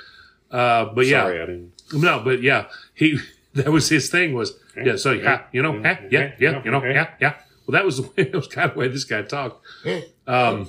uh, 0.50 0.86
but 0.94 1.04
yeah, 1.04 1.24
Sorry, 1.24 1.42
I 1.42 1.46
didn't. 1.46 1.72
no, 1.92 2.20
but 2.24 2.40
yeah, 2.42 2.68
he 2.94 3.18
that 3.56 3.70
was 3.70 3.88
his 3.88 4.08
thing 4.10 4.32
was 4.34 4.52
yeah. 4.76 4.96
So 4.96 5.12
yeah, 5.12 5.42
you 5.52 5.62
know, 5.62 5.74
yeah, 5.80 6.00
yeah, 6.10 6.32
yeah, 6.38 6.62
you 6.64 6.70
know, 6.70 6.82
yeah, 6.84 7.10
yeah. 7.20 7.34
Well, 7.66 7.72
that 7.72 7.84
was 7.84 7.96
the 7.96 8.02
way 8.08 8.12
it 8.16 8.34
was 8.34 8.46
kind 8.48 8.68
of 8.70 8.74
the 8.74 8.80
way 8.80 8.88
this 8.88 9.04
guy 9.04 9.22
talked. 9.22 9.64
Um, 10.26 10.68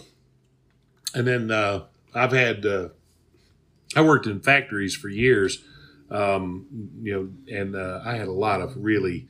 and 1.14 1.26
then 1.28 1.52
uh, 1.52 1.84
I've 2.14 2.32
had 2.32 2.66
uh, 2.66 2.90
I 3.96 4.02
worked 4.02 4.26
in 4.28 4.40
factories 4.40 4.96
for 4.96 5.10
years, 5.10 5.64
um, 6.12 6.66
you 7.02 7.14
know, 7.48 7.56
and 7.58 7.76
uh, 7.76 8.02
I 8.06 8.16
had 8.16 8.28
a 8.28 8.32
lot 8.34 8.62
of 8.62 8.76
really 8.78 9.28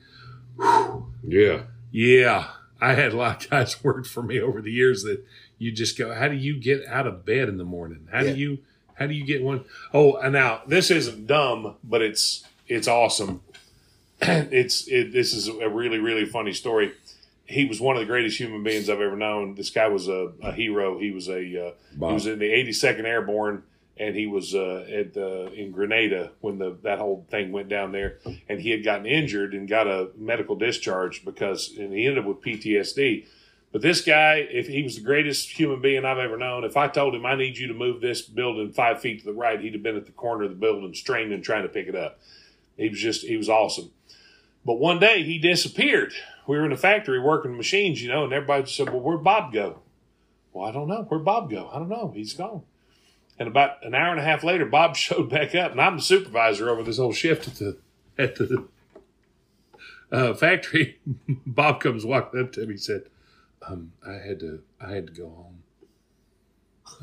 Yeah. 1.24 1.64
yeah. 1.92 2.48
I 2.80 2.94
had 2.94 3.12
a 3.14 3.18
lot 3.18 3.44
of 3.44 3.50
guys 3.50 3.84
worked 3.84 4.08
for 4.08 4.22
me 4.24 4.40
over 4.40 4.62
the 4.62 4.72
years 4.72 5.04
that 5.04 5.24
you 5.58 5.72
just 5.72 5.98
go, 5.98 6.14
how 6.14 6.28
do 6.28 6.36
you 6.36 6.60
get 6.60 6.86
out 6.88 7.08
of 7.08 7.26
bed 7.26 7.50
in 7.50 7.58
the 7.58 7.64
morning? 7.64 8.08
How 8.12 8.22
Yeah. 8.22 8.34
do 8.34 8.40
you 8.40 8.58
how 8.96 9.06
do 9.06 9.14
you 9.14 9.26
get 9.26 9.44
one? 9.44 9.64
Oh, 9.94 10.16
and 10.18 10.34
now 10.34 10.62
this 10.68 10.90
isn't 10.90 11.28
dumb, 11.28 11.76
but 11.84 12.02
it's 12.02 12.44
it's 12.68 12.88
awesome. 12.88 13.42
it's 14.22 14.88
it, 14.88 15.14
this 15.14 15.34
is 15.34 15.48
a 15.48 15.70
really 15.70 16.00
really 16.00 16.26
funny 16.26 16.54
story. 16.54 16.94
He 17.46 17.66
was 17.66 17.80
one 17.80 17.96
of 17.96 18.02
the 18.02 18.06
greatest 18.06 18.38
human 18.38 18.64
beings 18.64 18.90
I've 18.90 19.00
ever 19.00 19.16
known. 19.16 19.56
This 19.56 19.70
guy 19.70 19.88
was 19.88 20.08
a, 20.08 20.34
a 20.42 20.52
hero. 20.52 21.00
He 21.00 21.12
was 21.12 21.30
a 21.30 21.68
uh, 21.68 21.72
he 22.10 22.14
was 22.14 22.26
in 22.26 22.40
the 22.40 22.50
82nd 22.50 23.06
Airborne, 23.06 23.64
and 24.00 24.16
he 24.16 24.28
was 24.28 24.54
uh, 24.54 24.86
at 24.92 25.16
uh, 25.16 25.52
in 25.52 25.72
Grenada 25.72 26.32
when 26.42 26.58
the 26.58 26.78
that 26.84 27.00
whole 27.00 27.26
thing 27.30 27.52
went 27.52 27.70
down 27.70 27.92
there. 27.92 28.18
And 28.50 28.60
he 28.60 28.72
had 28.72 28.84
gotten 28.84 29.06
injured 29.06 29.54
and 29.54 29.68
got 29.68 29.88
a 29.88 30.10
medical 30.18 30.56
discharge 30.56 31.24
because, 31.24 31.76
and 31.78 31.94
he 31.94 32.06
ended 32.06 32.20
up 32.20 32.26
with 32.26 32.42
PTSD. 32.42 33.26
But 33.72 33.82
this 33.82 34.02
guy, 34.02 34.48
if 34.50 34.68
he 34.68 34.82
was 34.82 34.96
the 34.96 35.02
greatest 35.02 35.52
human 35.52 35.82
being 35.82 36.06
I've 36.06 36.18
ever 36.18 36.38
known, 36.38 36.64
if 36.64 36.78
I 36.78 36.88
told 36.88 37.14
him 37.14 37.26
I 37.26 37.36
need 37.36 37.58
you 37.58 37.68
to 37.68 37.74
move 37.74 38.02
this 38.02 38.22
building 38.22 38.72
five 38.72 39.02
feet 39.02 39.20
to 39.20 39.26
the 39.26 39.34
right, 39.34 39.60
he'd 39.60 39.74
have 39.74 39.84
been 39.84 39.98
at 39.98 40.06
the 40.06 40.12
corner 40.12 40.46
of 40.46 40.50
the 40.50 40.56
building 40.56 40.94
straining 40.94 41.42
trying 41.42 41.64
to 41.64 41.70
pick 41.70 41.88
it 41.88 41.96
up. 41.96 42.20
He 42.78 42.90
was 42.90 43.00
just 43.00 43.26
he 43.26 43.38
was 43.38 43.50
awesome. 43.50 43.92
But 44.68 44.80
one 44.80 45.00
day 45.00 45.24
he 45.24 45.40
disappeared. 45.40 46.12
We 46.46 46.58
were 46.58 46.66
in 46.66 46.74
a 46.74 46.78
factory 46.78 47.22
working 47.22 47.56
machines, 47.56 48.04
you 48.04 48.10
know, 48.10 48.26
and 48.26 48.34
everybody 48.34 48.70
said, 48.70 48.90
Well, 48.90 49.00
where'd 49.00 49.24
Bob 49.24 49.54
go? 49.54 49.80
Well, 50.52 50.68
I 50.68 50.74
don't 50.74 50.90
know. 50.90 51.06
Where'd 51.08 51.24
Bob 51.24 51.50
go? 51.50 51.70
I 51.72 51.80
don't 51.80 51.88
know. 51.88 52.12
He's 52.14 52.34
gone. 52.34 52.64
And 53.40 53.48
about 53.48 53.86
an 53.86 53.96
hour 53.96 54.12
and 54.12 54.20
a 54.20 54.24
half 54.24 54.44
later, 54.44 54.66
Bob 54.66 54.96
showed 54.98 55.30
back 55.30 55.56
up, 55.56 55.72
and 55.72 55.80
I'm 55.80 55.96
the 55.96 56.04
supervisor 56.04 56.70
over 56.70 56.84
this 56.84 56.98
whole 56.98 57.14
shift 57.14 57.48
at 57.48 57.56
the 57.56 57.78
at 58.18 58.36
the 58.36 58.68
uh, 60.12 60.34
factory. 60.34 61.00
Bob 61.46 61.80
comes 61.80 62.06
walking 62.06 62.42
up 62.42 62.52
to 62.54 62.66
me. 62.66 62.74
He 62.74 62.78
said, 62.78 63.04
um, 63.66 63.94
"I 64.06 64.16
had 64.16 64.42
to 64.42 64.64
I 64.82 64.92
had 64.92 65.08
to 65.08 65.14
go 65.14 65.30
home." 65.30 65.64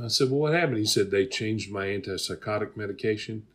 I 0.02 0.08
said, 0.08 0.30
"Well, 0.30 0.40
what 0.40 0.52
happened?" 0.52 0.76
He 0.78 0.84
said, 0.84 1.10
"They 1.10 1.24
changed 1.24 1.72
my 1.72 1.86
antipsychotic 1.86 2.76
medication, 2.76 3.46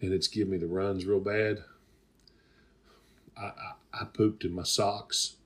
and 0.00 0.12
it's 0.12 0.26
giving 0.26 0.50
me 0.50 0.58
the 0.58 0.66
runs 0.66 1.04
real 1.04 1.20
bad. 1.20 1.62
I 3.36 3.42
I, 3.42 3.72
I 3.92 4.04
pooped 4.04 4.44
in 4.44 4.52
my 4.54 4.62
socks." 4.64 5.36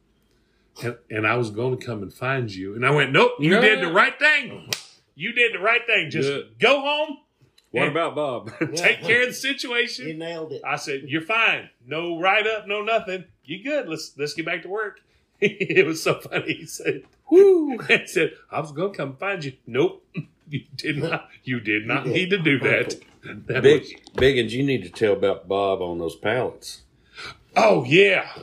And, 0.83 0.97
and 1.11 1.27
I 1.27 1.37
was 1.37 1.51
going 1.51 1.77
to 1.77 1.85
come 1.85 2.03
and 2.03 2.13
find 2.15 2.55
you. 2.55 2.77
And 2.77 2.87
I 2.87 2.91
went, 2.93 3.11
Nope, 3.11 3.33
you 3.41 3.51
No. 3.51 3.61
did 3.61 3.81
the 3.83 3.91
right 3.93 4.17
thing. 4.17 4.71
You 5.17 5.33
did 5.33 5.53
the 5.53 5.59
right 5.59 5.85
thing. 5.85 6.09
Just 6.09 6.29
Good. 6.29 6.59
go 6.61 6.81
home, 6.81 7.17
What 7.73 7.89
about 7.89 8.15
Bob? 8.15 8.53
take 8.77 9.03
care 9.03 9.23
of 9.23 9.27
the 9.29 9.33
He 9.33 9.33
situation. 9.33 10.19
nailed 10.19 10.53
it. 10.53 10.63
I 10.65 10.77
said, 10.77 11.03
"You're 11.09 11.23
fine. 11.23 11.71
No 11.85 12.21
write 12.21 12.47
up, 12.47 12.69
no 12.69 12.83
nothing. 12.85 13.25
You 13.45 13.65
good? 13.65 13.89
Let's 13.89 14.13
let's 14.17 14.35
get 14.35 14.47
back 14.47 14.63
to 14.63 14.69
work." 14.69 15.01
it 15.41 15.85
was 15.85 16.01
so 16.01 16.21
funny. 16.21 16.55
He 16.55 16.67
said, 16.67 17.03
"Whoo!" 17.29 17.79
I 17.89 18.05
said, 18.07 18.35
"I 18.49 18.61
was 18.61 18.71
gonna 18.71 18.95
come 18.95 19.17
find 19.17 19.45
you." 19.45 19.55
Nope, 19.67 20.07
you 20.49 20.63
did 20.77 20.99
not. 20.99 21.29
You 21.43 21.59
did 21.59 21.87
not 21.89 22.07
need 22.07 22.31
to 22.31 22.39
do 22.39 22.61
that. 22.61 22.95
That 23.49 23.65
Big, 23.65 23.81
was- 23.83 23.93
Biggins, 24.15 24.51
you 24.51 24.63
need 24.63 24.85
to 24.85 24.91
tell 24.91 25.13
about 25.15 25.49
Bob 25.49 25.83
on 25.83 25.99
those 25.99 26.15
pallets. 26.15 26.83
Oh 27.59 27.85
yeah, 27.85 28.29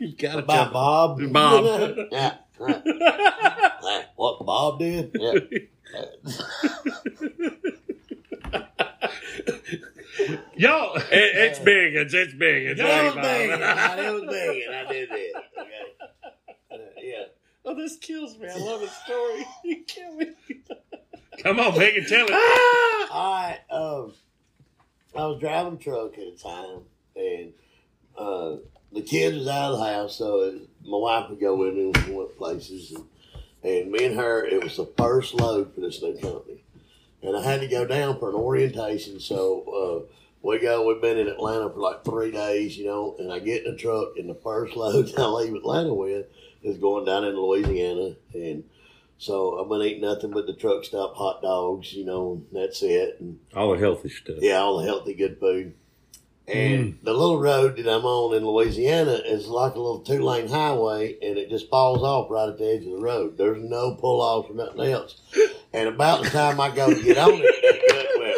you 0.00 0.14
gotta 0.16 0.42
By 0.42 0.68
Bob. 0.68 1.20
Bob. 1.32 1.96
yeah. 2.12 2.36
right. 2.58 2.82
Right. 2.86 4.04
What 4.16 4.44
Bob 4.46 4.78
did? 4.78 5.10
Yeah. 5.14 5.32
y'all. 10.56 10.96
It, 10.96 11.04
it's 11.10 11.58
big. 11.58 11.94
It's 11.96 12.14
it's 12.14 12.32
big. 12.34 12.66
It's 12.66 12.80
It 12.80 12.84
was 12.84 13.14
big, 13.14 13.22
big. 13.22 13.50
It 13.50 13.58
was 14.12 14.22
big, 14.30 14.62
and 14.66 14.76
I 14.76 14.84
did 14.92 15.08
that. 15.10 15.32
Okay. 15.58 15.80
Uh, 16.70 16.76
yeah. 17.02 17.24
Oh, 17.64 17.74
this 17.74 17.96
kills 17.96 18.38
me. 18.38 18.46
I 18.48 18.56
love 18.56 18.80
the 18.80 18.86
story. 18.88 19.44
You 19.64 19.82
kill 19.86 20.14
me. 20.14 20.26
Come 21.42 21.58
on, 21.58 21.76
Megan, 21.76 22.04
tell 22.06 22.26
it. 22.28 22.32
All 23.10 23.32
right. 23.32 23.58
Um, 23.70 24.12
I 25.16 25.26
was 25.26 25.40
driving 25.40 25.74
a 25.74 25.76
truck 25.76 26.18
at 26.18 26.36
the 26.36 26.42
time, 26.42 26.80
and 27.14 27.52
uh, 28.18 28.56
the 28.92 29.02
kids 29.02 29.38
was 29.38 29.48
out 29.48 29.72
of 29.72 29.78
the 29.78 29.84
house, 29.84 30.16
so 30.16 30.40
it, 30.42 30.68
my 30.84 30.96
wife 30.98 31.30
would 31.30 31.40
go 31.40 31.54
with 31.56 31.74
me 31.74 31.92
we 32.06 32.14
went 32.14 32.36
places, 32.36 32.92
and, 32.92 33.04
and 33.62 33.92
me 33.92 34.06
and 34.06 34.16
her, 34.16 34.44
it 34.44 34.62
was 34.62 34.76
the 34.76 34.86
first 34.98 35.34
load 35.34 35.72
for 35.74 35.80
this 35.80 36.02
new 36.02 36.16
company, 36.18 36.64
and 37.22 37.36
I 37.36 37.42
had 37.42 37.60
to 37.60 37.68
go 37.68 37.86
down 37.86 38.18
for 38.18 38.28
an 38.28 38.34
orientation. 38.34 39.20
So 39.20 40.08
uh, 40.10 40.14
we 40.42 40.58
go. 40.58 40.86
We've 40.86 41.00
been 41.00 41.18
in 41.18 41.28
Atlanta 41.28 41.70
for 41.70 41.80
like 41.80 42.04
three 42.04 42.30
days, 42.30 42.76
you 42.76 42.86
know, 42.86 43.16
and 43.18 43.32
I 43.32 43.38
get 43.38 43.64
in 43.64 43.72
the 43.72 43.78
truck, 43.78 44.16
and 44.16 44.28
the 44.28 44.34
first 44.34 44.76
load 44.76 45.12
I 45.16 45.26
leave 45.26 45.54
Atlanta 45.54 45.94
with 45.94 46.26
is 46.62 46.78
going 46.78 47.04
down 47.04 47.24
into 47.24 47.40
Louisiana, 47.40 48.16
and 48.34 48.64
so 49.18 49.60
I've 49.60 49.68
been 49.68 49.82
eating 49.82 50.02
nothing 50.02 50.30
but 50.30 50.46
the 50.46 50.54
truck 50.54 50.84
stop 50.84 51.14
hot 51.14 51.42
dogs, 51.42 51.92
you 51.92 52.04
know, 52.04 52.32
and 52.32 52.46
that's 52.52 52.82
it. 52.82 53.18
And 53.20 53.38
All 53.54 53.72
the 53.72 53.78
healthy 53.78 54.08
stuff. 54.08 54.36
yeah, 54.40 54.58
all 54.58 54.78
the 54.78 54.84
healthy, 54.84 55.14
good 55.14 55.38
food. 55.38 55.74
And 56.46 56.94
mm. 56.94 56.96
the 57.02 57.12
little 57.12 57.38
road 57.38 57.76
that 57.76 57.88
I'm 57.88 58.04
on 58.04 58.36
in 58.36 58.46
Louisiana 58.46 59.20
is 59.24 59.48
like 59.48 59.74
a 59.74 59.80
little 59.80 60.00
two 60.00 60.22
lane 60.22 60.48
highway 60.48 61.16
and 61.22 61.38
it 61.38 61.48
just 61.48 61.70
falls 61.70 62.02
off 62.02 62.30
right 62.30 62.50
at 62.50 62.58
the 62.58 62.68
edge 62.68 62.84
of 62.84 62.92
the 62.92 63.00
road. 63.00 63.38
There's 63.38 63.62
no 63.62 63.94
pull 63.94 64.20
offs 64.20 64.50
or 64.50 64.54
nothing 64.54 64.92
else. 64.92 65.20
And 65.72 65.88
about 65.88 66.22
the 66.22 66.30
time 66.30 66.60
I 66.60 66.74
go 66.74 66.92
to 66.92 67.02
get 67.02 67.16
on 67.16 67.32
it, 67.34 67.86
that 67.88 68.18
went. 68.18 68.34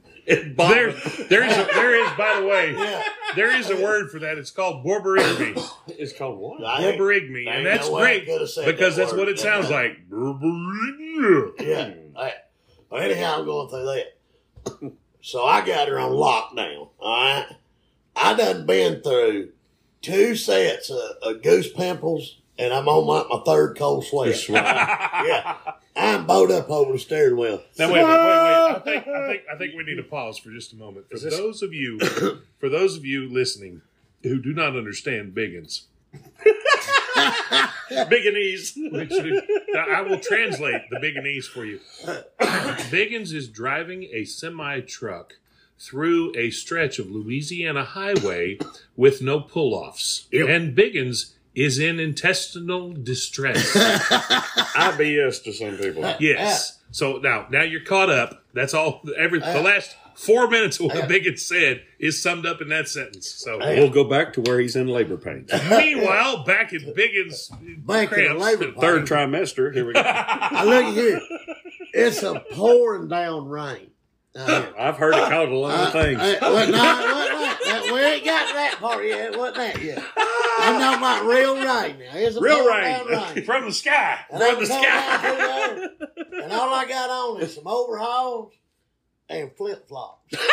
Bob, 0.56 0.70
There, 0.70 0.92
there 1.28 1.44
is, 1.44 1.56
a, 1.56 1.64
there 1.74 2.04
is. 2.04 2.10
By 2.16 2.40
the 2.40 2.46
way, 2.46 2.72
yeah, 2.72 3.02
there 3.34 3.54
is 3.54 3.70
a 3.70 3.76
word 3.76 4.10
for 4.10 4.18
that. 4.20 4.38
It's 4.38 4.50
called 4.50 4.84
borborygmi. 4.84 5.68
it's 5.88 6.12
called 6.12 6.38
what? 6.38 6.64
I 6.64 6.82
Borborygmi, 6.82 7.48
and 7.48 7.66
that's 7.66 7.88
no 7.88 7.98
great 7.98 8.26
coulda 8.26 8.46
because 8.64 8.96
that 8.96 9.02
that's 9.02 9.12
what 9.12 9.26
word. 9.26 9.28
it 9.28 9.38
sounds 9.38 9.70
like. 9.70 10.08
Borborygmi. 10.08 11.60
Yeah. 11.60 11.94
I, 12.16 12.34
well, 12.90 13.02
anyhow, 13.02 13.38
I'm 13.38 13.44
going 13.44 13.68
through 13.68 13.84
that. 13.84 14.92
So 15.22 15.44
I 15.44 15.64
got 15.64 15.88
her 15.88 15.98
on 15.98 16.12
lockdown. 16.12 16.88
All 16.98 17.24
right. 17.24 17.46
I 18.16 18.34
done 18.34 18.66
been 18.66 19.02
through 19.02 19.50
two 20.02 20.34
sets 20.34 20.90
of, 20.90 20.98
of 21.22 21.42
goose 21.42 21.70
pimples, 21.72 22.39
and 22.60 22.72
I'm 22.72 22.86
on 22.88 23.06
my, 23.06 23.24
my 23.36 23.42
third 23.44 23.76
cold 23.76 24.04
sweat. 24.04 24.48
yeah. 24.48 25.56
I'm 25.96 26.26
bowed 26.26 26.50
up 26.50 26.70
over 26.70 26.92
the 26.92 26.98
steering 26.98 27.36
wheel. 27.36 27.62
Now 27.78 27.92
wait, 27.92 28.04
wait, 28.04 28.08
wait, 28.08 28.16
wait. 28.16 28.16
I 28.16 28.80
think, 28.84 29.06
I 29.08 29.26
think, 29.28 29.42
I 29.52 29.56
think 29.58 29.74
we 29.76 29.82
need 29.84 29.96
to 29.96 30.02
pause 30.04 30.38
for 30.38 30.50
just 30.50 30.72
a 30.72 30.76
moment. 30.76 31.06
For 31.10 31.18
this- 31.18 31.36
those 31.36 31.62
of 31.62 31.72
you, 31.74 31.98
for 32.58 32.68
those 32.68 32.96
of 32.96 33.04
you 33.04 33.28
listening 33.28 33.82
who 34.22 34.40
do 34.40 34.52
not 34.52 34.76
understand 34.76 35.34
Biggins, 35.34 35.82
Biggins. 37.90 38.72
which 38.92 39.12
I 39.76 40.02
will 40.02 40.20
translate 40.20 40.82
the 40.90 40.96
Bigginese 40.96 41.44
for 41.44 41.64
you. 41.64 41.80
Biggins 42.38 43.32
is 43.32 43.48
driving 43.48 44.04
a 44.12 44.24
semi 44.24 44.80
truck 44.80 45.34
through 45.78 46.32
a 46.36 46.50
stretch 46.50 46.98
of 46.98 47.10
Louisiana 47.10 47.84
highway 47.84 48.58
with 48.96 49.22
no 49.22 49.40
pull 49.40 49.74
offs, 49.74 50.26
Yep. 50.30 50.48
and 50.48 50.76
Biggins 50.76 51.32
is 51.60 51.78
in 51.78 52.00
intestinal 52.00 52.90
distress. 52.92 53.72
IBS 53.74 55.42
to 55.44 55.52
some 55.52 55.76
people. 55.76 56.04
Yes. 56.20 56.78
So 56.90 57.18
now, 57.18 57.46
now 57.50 57.62
you're 57.62 57.84
caught 57.84 58.10
up. 58.10 58.42
That's 58.54 58.72
all. 58.74 59.02
Every 59.16 59.38
the 59.40 59.60
uh, 59.60 59.62
last 59.62 59.94
four 60.14 60.48
minutes 60.48 60.80
of 60.80 60.86
what 60.86 60.96
uh, 60.96 60.98
Yeah. 61.00 61.06
Biggins 61.06 61.38
said 61.40 61.82
is 61.98 62.20
summed 62.20 62.46
up 62.46 62.60
in 62.60 62.68
that 62.68 62.88
sentence. 62.88 63.30
So 63.30 63.60
uh, 63.60 63.74
We'll 63.76 63.90
go 63.90 64.04
back 64.04 64.32
to 64.34 64.40
where 64.40 64.58
he's 64.58 64.74
in 64.74 64.88
labor 64.88 65.16
pains. 65.16 65.50
meanwhile, 65.70 66.44
back 66.44 66.72
at 66.72 66.80
Biggins' 66.96 67.50
Back 67.86 68.12
in 68.12 68.18
the 68.18 68.34
cramps, 68.34 68.42
labor 68.42 68.72
Third 68.80 69.06
trimester. 69.06 69.72
Here 69.72 69.86
we 69.86 69.92
go. 69.92 70.02
I 70.04 70.64
look 70.64 70.94
here. 70.94 71.20
It's 71.92 72.22
a 72.22 72.40
pouring 72.52 73.08
down 73.08 73.48
rain. 73.48 73.90
Uh, 74.36 74.66
I've 74.78 74.96
heard 74.96 75.14
it 75.14 75.28
called 75.28 75.48
a 75.48 75.56
lot 75.56 75.86
of 75.88 75.92
things. 75.92 76.20
Uh, 76.20 76.38
uh, 76.40 76.50
no, 76.50 76.56
it 76.58 76.70
wasn't 76.70 76.72
that. 76.72 77.58
That- 77.64 77.92
We 77.92 78.00
ain't 78.00 78.24
got 78.24 78.48
to 78.48 78.54
that 78.54 78.76
part 78.80 79.04
yet. 79.04 79.36
Wasn't 79.36 79.56
that 79.56 79.82
yet. 79.82 79.98
I'm 80.58 80.80
talking 80.80 80.98
about 80.98 81.24
real 81.26 81.54
rain 81.56 81.98
now. 81.98 82.10
It's 82.14 82.36
a 82.36 82.40
Real 82.40 82.66
rain. 82.68 83.06
rain. 83.08 83.44
from 83.44 83.64
the 83.66 83.72
sky. 83.72 84.20
And 84.30 84.40
From 84.42 84.60
the 84.60 84.66
sky. 84.66 85.18
there, 85.22 85.90
and 86.44 86.52
all 86.52 86.72
I 86.72 86.86
got 86.86 87.10
on 87.10 87.40
is 87.42 87.54
some 87.56 87.66
overalls 87.66 88.52
and 89.28 89.50
flip 89.56 89.88
flops. 89.88 90.32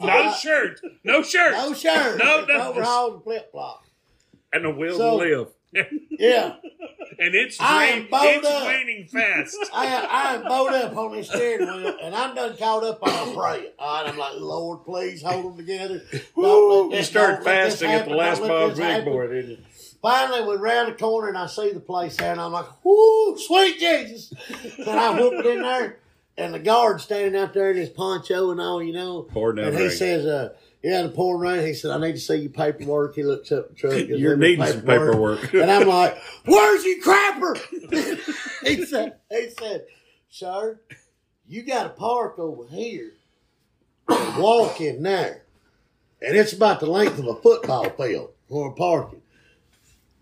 No 0.00 0.32
shirt. 0.32 0.80
No 1.04 1.22
shirt. 1.22 1.52
No 1.52 1.72
shirt. 1.74 2.18
No, 2.18 2.44
no, 2.44 2.70
overalls 2.70 3.14
and 3.14 3.22
flip 3.22 3.52
flops. 3.52 3.88
and 4.52 4.64
the 4.64 4.70
will 4.70 4.96
So- 4.98 5.10
to 5.10 5.16
live. 5.16 5.48
Yeah, 5.72 6.54
And 7.18 7.34
it's 7.34 7.60
I 7.60 7.90
rain, 7.92 8.02
am 8.04 8.08
bowed 8.10 8.24
it's 8.26 8.46
up. 8.46 8.66
raining 8.68 9.06
fast. 9.06 9.56
I 9.74 9.86
I 9.86 10.34
am 10.34 10.42
bowed 10.44 10.72
up 10.72 10.96
on 10.96 11.12
this 11.12 11.28
steering 11.28 11.66
wheel, 11.66 11.96
and 12.02 12.14
I'm 12.14 12.34
done 12.34 12.56
caught 12.56 12.84
up 12.84 13.02
on 13.02 13.34
praying. 13.34 13.70
All 13.78 14.02
right, 14.02 14.10
I'm 14.12 14.18
like, 14.18 14.34
Lord, 14.40 14.84
please 14.84 15.22
hold 15.22 15.44
them 15.44 15.56
together. 15.56 16.02
Don't 16.36 16.70
let 16.70 16.84
You 16.84 16.90
this- 16.90 17.08
started 17.08 17.36
don't 17.36 17.44
let 17.46 17.64
this 17.64 17.80
fasting 17.80 17.90
at 17.90 18.08
the 18.08 18.14
last 18.14 18.38
Don't 18.38 18.48
Bob's 18.48 18.78
Big. 18.78 19.04
Boy, 19.04 19.26
didn't 19.28 19.50
you? 19.50 19.58
Finally, 20.00 20.48
we 20.48 20.56
round 20.56 20.88
the 20.92 20.98
corner 20.98 21.28
and 21.28 21.38
I 21.38 21.46
see 21.46 21.70
the 21.72 21.80
place 21.80 22.16
there, 22.16 22.32
and 22.32 22.40
I'm 22.40 22.50
like, 22.52 22.66
"Whoo, 22.84 23.38
sweet 23.38 23.78
Jesus!" 23.78 24.32
and 24.78 24.90
I 24.98 25.18
whoop 25.18 25.34
it 25.34 25.46
in 25.46 25.62
there, 25.62 25.98
and 26.36 26.54
the 26.54 26.58
guard 26.58 27.00
standing 27.00 27.40
out 27.40 27.54
there 27.54 27.70
in 27.70 27.76
his 27.76 27.88
poncho 27.90 28.50
and 28.50 28.60
all, 28.60 28.82
you 28.82 28.92
know. 28.92 29.22
Pouring 29.22 29.58
and 29.64 29.76
he 29.76 29.82
rain. 29.82 29.90
says, 29.90 30.26
"Uh, 30.26 30.54
yeah, 30.82 31.02
the 31.02 31.08
pouring 31.08 31.40
rain." 31.40 31.66
He 31.66 31.74
said, 31.74 31.90
"I 31.90 31.98
need 31.98 32.12
to 32.12 32.20
see 32.20 32.36
your 32.36 32.50
paperwork." 32.50 33.14
He 33.14 33.22
looks 33.22 33.50
up 33.52 33.68
the 33.68 33.74
truck. 33.74 34.08
You're 34.08 34.36
needing 34.36 34.66
some 34.66 34.82
paperwork. 34.82 35.52
and 35.54 35.70
I'm 35.70 35.88
like, 35.88 36.16
"Where's 36.44 36.84
your 36.84 37.00
crapper?" 37.02 37.58
he 38.66 38.84
said, 38.84 39.16
"He 39.30 39.50
said, 39.50 39.86
sir, 40.28 40.80
you 41.46 41.62
got 41.62 41.84
to 41.84 41.88
park 41.90 42.38
over 42.38 42.66
here 42.66 43.12
and 44.08 44.42
walk 44.42 44.80
in 44.80 45.02
there, 45.02 45.44
and 46.20 46.36
it's 46.36 46.52
about 46.52 46.80
the 46.80 46.86
length 46.86 47.18
of 47.18 47.26
a 47.26 47.34
football 47.36 47.88
field 47.90 48.30
for 48.48 48.74
parking." 48.74 49.21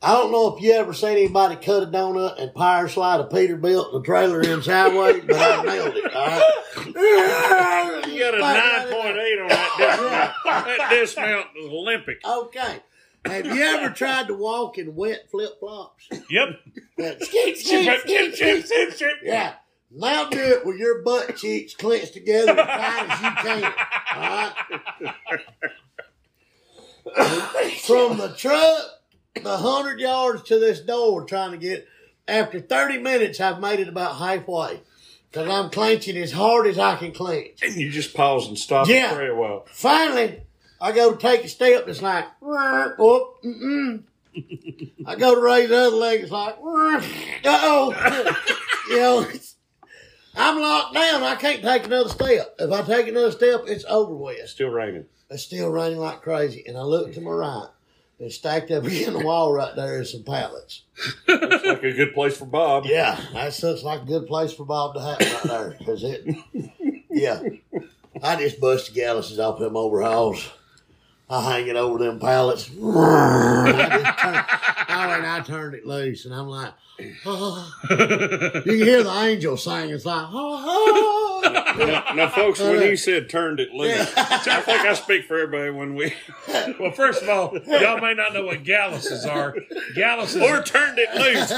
I 0.03 0.15
don't 0.15 0.33
know 0.33 0.57
if 0.57 0.63
you 0.63 0.73
ever 0.73 0.95
seen 0.95 1.11
anybody 1.11 1.57
cut 1.57 1.83
a 1.83 1.87
donut 1.87 2.41
and 2.41 2.55
power 2.55 2.89
slide 2.89 3.21
a 3.21 3.25
Peterbilt 3.25 3.95
in 3.95 4.01
a 4.01 4.03
trailer 4.03 4.41
in 4.41 4.63
sideways, 4.63 5.23
but 5.27 5.37
I 5.37 5.63
nailed 5.63 5.95
it. 5.97 6.15
All 6.15 6.27
right. 6.27 8.07
You 8.11 8.19
got 8.19 8.35
a 8.35 8.39
nine 8.39 8.89
point 8.93 9.17
eight 9.19 9.39
on 9.41 9.49
that 9.49 9.71
dismount. 9.79 10.33
that 10.45 10.91
dismount 10.91 11.47
is 11.57 11.67
Olympic. 11.71 12.17
Okay. 12.27 12.77
Have 13.27 13.47
you 13.47 13.63
ever 13.63 13.91
tried 13.95 14.27
to 14.29 14.35
walk 14.35 14.79
in 14.79 14.95
wet 14.95 15.31
flip 15.31 15.59
flops? 15.61 16.09
Yep. 16.31 16.49
Yeah. 19.23 19.55
Now 19.91 20.29
do 20.29 20.39
it 20.39 20.65
with 20.67 20.79
your 20.79 21.03
butt 21.03 21.37
cheeks 21.37 21.75
clenched 21.75 22.15
together 22.15 22.53
as 22.59 22.67
tight 22.67 23.11
as 23.11 23.21
you 23.23 23.31
can. 23.43 23.73
All 24.15 24.23
right. 27.17 27.75
From 27.87 28.19
the 28.19 28.35
truck, 28.37 28.83
the 29.35 29.57
hundred 29.59 30.01
yards 30.01 30.43
to 30.45 30.59
this 30.59 30.81
door, 30.81 31.25
trying 31.25 31.53
to 31.53 31.57
get. 31.59 31.87
After 32.29 32.61
thirty 32.61 32.99
minutes, 32.99 33.41
I've 33.41 33.61
made 33.61 33.81
it 33.81 33.89
about 33.89 34.17
halfway 34.17 34.81
because 35.31 35.49
I'm 35.49 35.71
clenching 35.71 36.17
as 36.17 36.31
hard 36.33 36.67
as 36.69 36.79
I 36.79 36.95
can 36.97 37.11
clench. 37.13 37.61
And 37.63 37.75
you 37.75 37.91
just 37.91 38.15
pause 38.15 38.47
and 38.47 38.57
stop 38.57 38.89
Yeah. 38.89 39.09
and 39.09 39.17
pray 39.17 39.29
a 39.29 39.35
while. 39.35 39.67
Finally, 39.73 40.43
I 40.81 40.93
go 40.93 41.13
to 41.13 41.19
take 41.19 41.45
a 41.45 41.49
step. 41.49 41.89
It's 41.89 42.03
like, 42.03 42.27
whoop, 42.41 43.43
mm-mm. 43.45 44.03
I 45.07 45.17
go 45.17 45.35
to 45.35 45.41
raise 45.41 45.71
the 45.71 45.77
other 45.79 45.97
leg. 45.97 46.21
It's 46.21 46.31
like, 46.31 46.55
uh 46.55 47.01
oh. 47.45 48.37
you 48.91 48.97
know, 48.97 49.27
I'm 50.37 50.61
locked 50.61 50.95
down. 50.95 51.23
I 51.25 51.35
can't 51.35 51.63
take 51.63 51.87
another 51.87 52.11
step. 52.11 52.55
If 52.61 52.71
I 52.71 52.83
take 52.83 53.09
another 53.09 53.33
step, 53.33 53.63
it's 53.67 53.85
over 53.89 54.15
with. 54.15 54.39
It's 54.39 54.53
Still 54.53 54.69
raining. 54.69 55.07
It's 55.31 55.43
still 55.43 55.71
raining 55.71 55.99
like 55.99 56.23
crazy. 56.23 56.63
And 56.67 56.77
I 56.77 56.83
look 56.83 57.13
to 57.15 57.21
my 57.21 57.31
right. 57.33 57.69
And 58.21 58.31
stacked 58.31 58.71
up 58.71 58.85
against 58.85 59.13
the 59.19 59.25
wall 59.25 59.53
right 59.53 59.75
there 59.75 60.01
is 60.01 60.13
some 60.13 60.23
pallets. 60.23 60.83
Looks 61.27 61.65
like 61.65 61.83
a 61.83 61.93
good 61.93 62.13
place 62.15 62.37
for 62.37 62.45
Bob. 62.45 62.85
Yeah, 62.87 63.19
that 63.33 63.63
looks 63.63 63.83
like 63.83 64.03
a 64.03 64.07
good 64.07 64.27
place 64.27 64.53
for 64.53 64.65
Bob 64.65 64.95
to 64.95 65.01
have 65.01 65.19
right 65.19 65.43
there. 65.45 65.79
Cause 65.87 66.05
it, 66.05 66.37
yeah. 67.11 67.41
I 68.23 68.37
just 68.37 68.61
busted 68.61 68.95
galluses 68.95 69.39
off 69.39 69.59
them 69.59 69.77
overhauls. 69.77 70.51
I 71.31 71.41
hang 71.53 71.69
it 71.69 71.77
over 71.77 71.99
them 71.99 72.19
pallets. 72.19 72.69
I 72.85 74.01
just 74.03 74.19
turn, 74.19 74.45
oh, 74.89 75.11
and 75.13 75.27
I 75.27 75.41
turned 75.47 75.75
it 75.75 75.87
loose, 75.87 76.25
and 76.25 76.35
I'm 76.35 76.49
like, 76.49 76.73
oh. 77.25 77.73
you 77.89 77.97
can 77.97 78.63
hear 78.65 79.03
the 79.05 79.13
angel 79.13 79.57
sing. 79.57 79.91
It's 79.91 80.05
like, 80.05 80.27
oh, 80.29 81.43
oh. 81.45 81.77
Now, 81.79 82.15
now, 82.15 82.29
folks, 82.29 82.59
when 82.59 82.83
you 82.83 82.97
said 82.97 83.31
turned 83.31 83.61
it 83.61 83.73
loose, 83.73 84.13
I 84.17 84.61
think 84.61 84.81
I 84.81 84.93
speak 84.95 85.25
for 85.27 85.39
everybody 85.39 85.71
when 85.71 85.95
we 85.95 86.13
Well, 86.81 86.91
first 86.91 87.23
of 87.23 87.29
all, 87.29 87.57
y'all 87.65 88.01
may 88.01 88.15
not 88.15 88.35
know 88.35 88.45
what 88.45 88.65
galluses 88.65 89.25
are. 89.25 89.55
Galluses 89.95 90.43
or 90.43 90.63
turned 90.65 90.99
it 90.99 91.15
loose. 91.15 91.51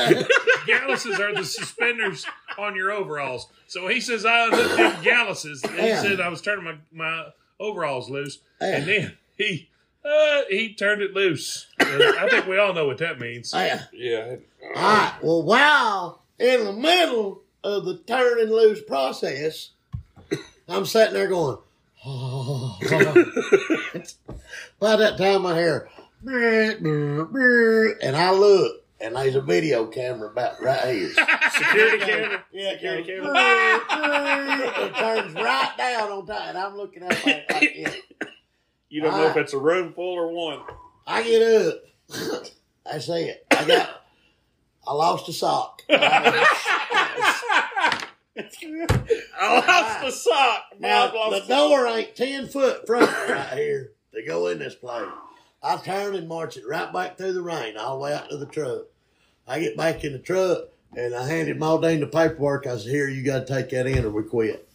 galluses 0.66 1.18
are 1.18 1.35
the 1.35 1.44
suspenders 1.44 2.26
on 2.58 2.76
your 2.76 2.92
overalls. 2.92 3.48
So 3.68 3.88
he 3.88 4.00
says 4.00 4.26
I 4.26 4.46
unhooked 4.48 4.76
them 4.76 5.02
galluses. 5.02 5.64
And 5.64 5.80
he 5.80 5.87
Yeah. 5.88 6.02
said 6.02 6.20
I 6.20 6.28
was 6.28 6.42
turning 6.42 6.64
my, 6.64 6.76
my 6.92 7.26
overalls 7.58 8.11
loose, 8.11 8.38
Yeah. 8.61 8.76
and 8.76 8.87
then 8.87 9.16
he 9.42 9.68
uh, 10.05 10.42
he 10.48 10.74
turned 10.74 11.02
it 11.02 11.12
loose. 11.14 11.66
And 11.78 12.02
I 12.02 12.28
think 12.28 12.46
we 12.46 12.59
all 12.59 12.74
know 12.74 12.87
what 12.87 12.98
that 12.98 13.20
means. 13.20 13.52
Yeah. 13.62 13.83
Yeah. 13.92 14.37
All 14.74 14.83
right. 14.83 15.14
Well, 15.22 15.42
while 15.42 16.22
in 16.38 16.64
the 16.64 16.72
middle 16.72 17.42
of 17.62 17.85
the 17.85 17.98
turning 17.98 18.50
loose 18.50 18.83
process, 18.83 19.70
I'm 20.68 20.87
sitting 20.87 21.14
there 21.14 21.28
going, 21.28 21.59
oh. 22.05 22.78
By 24.81 24.96
that 24.96 25.16
time, 25.18 25.46
I 25.46 25.55
hear, 25.55 25.88
and 26.26 28.16
I 28.16 28.33
look, 28.33 28.85
and 29.00 29.14
there's 29.14 29.37
a 29.37 29.40
video 29.40 29.87
camera 29.87 30.28
about 30.28 30.61
right 30.61 30.94
here. 30.94 31.11
Security 31.52 31.98
camera. 31.98 32.44
Yeah, 32.52 32.72
Security 32.72 33.05
camera. 33.05 33.33
it 34.85 34.94
turns 34.96 35.35
right 35.35 35.72
down 35.78 36.11
on 36.11 36.26
time, 36.26 36.48
and 36.48 36.59
I'm 36.59 36.76
looking 36.76 37.05
up 37.05 37.24
like, 37.24 37.50
like 37.52 37.72
yeah. 37.76 37.92
You 38.92 39.00
don't 39.00 39.16
know 39.16 39.26
if 39.26 39.38
it's 39.38 39.55
a 39.55 39.59
room 39.59 39.94
full 39.94 40.18
or 40.18 40.31
one. 40.31 40.61
I 41.07 41.22
get 41.22 41.66
up. 41.66 41.83
I 42.87 42.98
say 42.98 43.24
it. 43.31 43.46
I 43.50 43.64
got. 43.64 44.02
I 44.87 44.92
lost 44.92 45.31
a 45.31 45.33
sock. 45.33 45.81
I 45.90 46.44
lost 49.66 50.05
the 50.05 50.11
sock. 50.11 50.64
Now 50.78 51.11
the 51.31 51.42
door 51.48 51.87
ain't 51.87 52.14
ten 52.14 52.48
foot 52.48 52.87
front 52.87 53.11
right 53.31 53.55
here 53.55 53.92
to 54.12 54.22
go 54.26 54.48
in 54.48 54.59
this 54.59 54.74
place. 54.74 55.09
I 55.62 55.78
turn 55.78 56.14
and 56.14 56.28
march 56.28 56.59
it 56.59 56.64
right 56.68 56.92
back 56.92 57.16
through 57.16 57.33
the 57.33 57.40
rain 57.40 57.78
all 57.78 57.96
the 57.96 58.02
way 58.05 58.12
out 58.12 58.28
to 58.28 58.37
the 58.37 58.44
truck. 58.44 58.83
I 59.48 59.59
get 59.59 59.74
back 59.74 60.05
in 60.05 60.12
the 60.12 60.18
truck 60.18 60.64
and 60.94 61.14
I 61.14 61.26
handed 61.26 61.59
Maudine 61.59 62.00
the 62.00 62.07
paperwork. 62.07 62.66
I 62.66 62.76
said, 62.76 62.90
"Here, 62.90 63.09
you 63.09 63.24
got 63.24 63.46
to 63.46 63.55
take 63.55 63.70
that 63.70 63.87
in, 63.87 64.05
or 64.05 64.11
we 64.11 64.24
quit." 64.24 64.68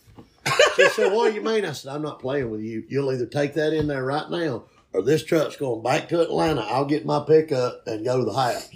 She 0.78 0.88
said, 0.90 1.12
"What 1.12 1.30
do 1.30 1.36
you 1.36 1.42
mean?" 1.42 1.66
I 1.66 1.74
said, 1.74 1.94
"I'm 1.94 2.02
not 2.04 2.20
playing 2.20 2.50
with 2.50 2.62
you. 2.62 2.84
You'll 2.88 3.12
either 3.12 3.26
take 3.26 3.54
that 3.56 3.74
in 3.74 3.88
there 3.88 4.06
right 4.06 4.30
now, 4.30 4.64
or 4.94 5.02
this 5.02 5.24
truck's 5.26 5.56
going 5.58 5.84
back 5.84 6.08
to 6.10 6.22
Atlanta. 6.22 6.62
I'll 6.62 6.86
get 6.86 7.06
my 7.06 7.20
pickup 7.28 7.86
and 7.88 8.06
go 8.06 8.20
to 8.20 8.26
the 8.26 8.34
house." 8.34 8.70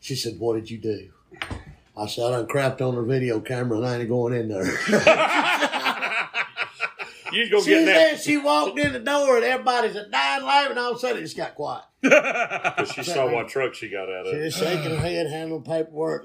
She 0.00 0.16
said, 0.16 0.38
"What 0.40 0.54
did 0.56 0.70
you 0.70 0.78
do?" 0.78 1.10
I 1.96 2.06
said, 2.06 2.24
"I 2.26 2.30
done 2.30 2.46
crapped 2.46 2.80
on 2.80 2.94
the 2.96 3.02
video 3.02 3.40
camera 3.40 3.76
and 3.78 3.86
I 3.86 3.98
ain't 3.98 4.08
going 4.08 4.32
in 4.34 4.48
there." 4.48 4.64
You 7.30 7.50
go 7.50 7.60
She 7.60 7.70
get 7.72 7.84
that. 7.84 8.16
said 8.16 8.24
she 8.24 8.38
walked 8.38 8.78
in 8.78 8.94
the 8.94 9.00
door 9.00 9.36
and 9.36 9.44
everybody's 9.44 9.94
a 9.96 10.08
dying 10.08 10.44
laughing. 10.44 10.78
All 10.78 10.92
of 10.92 10.96
a 10.96 10.98
sudden, 10.98 11.18
it 11.18 11.20
just 11.20 11.36
got 11.36 11.54
quiet. 11.54 11.84
Because 12.00 12.90
she 12.92 13.02
saw 13.02 13.30
what 13.30 13.48
truck 13.48 13.74
she 13.74 13.90
got 13.90 14.08
out 14.08 14.26
of. 14.26 14.32
She 14.32 14.38
was 14.38 14.54
shaking 14.54 14.92
her 14.92 14.96
head, 14.96 15.26
handling 15.26 15.62
paperwork. 15.62 16.24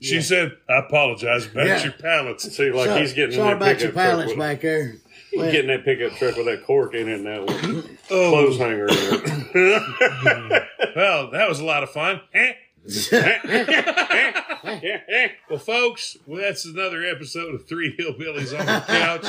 She 0.00 0.22
said, 0.22 0.56
"I 0.68 0.78
apologize 0.78 1.46
about 1.46 1.66
Yeah. 1.66 1.82
your 1.82 1.92
pallets." 1.92 2.44
See, 2.56 2.70
like 2.70 3.00
he's 3.00 3.14
getting 3.14 3.34
sorry 3.36 3.52
in 3.52 3.58
that 3.58 3.70
about 3.72 3.82
your 3.82 3.92
pallets 3.92 4.28
with, 4.30 4.38
back 4.38 4.60
there. 4.60 4.94
he's 5.32 5.52
getting 5.52 5.66
that 5.68 5.84
pickup 5.84 6.16
truck 6.18 6.36
with 6.36 6.46
that 6.46 6.64
cork 6.64 6.94
in 6.94 7.08
it 7.08 7.14
and 7.16 7.26
that 7.26 7.42
little 7.44 7.82
Oh, 8.10 8.30
clothes 8.30 8.58
hanger 8.58 8.86
well, 10.96 11.30
that 11.32 11.48
was 11.48 11.58
a 11.60 11.64
lot 11.64 11.82
of 11.82 11.90
fun. 11.90 12.20
Eh? 12.34 12.52
Well, 15.48 15.58
folks, 15.58 16.16
well, 16.26 16.42
that's 16.42 16.64
another 16.66 17.02
episode 17.04 17.54
of 17.54 17.66
Three 17.66 17.96
Hillbillies 17.96 18.52
on 18.58 18.66
the 18.66 18.82
Couch. 18.86 19.24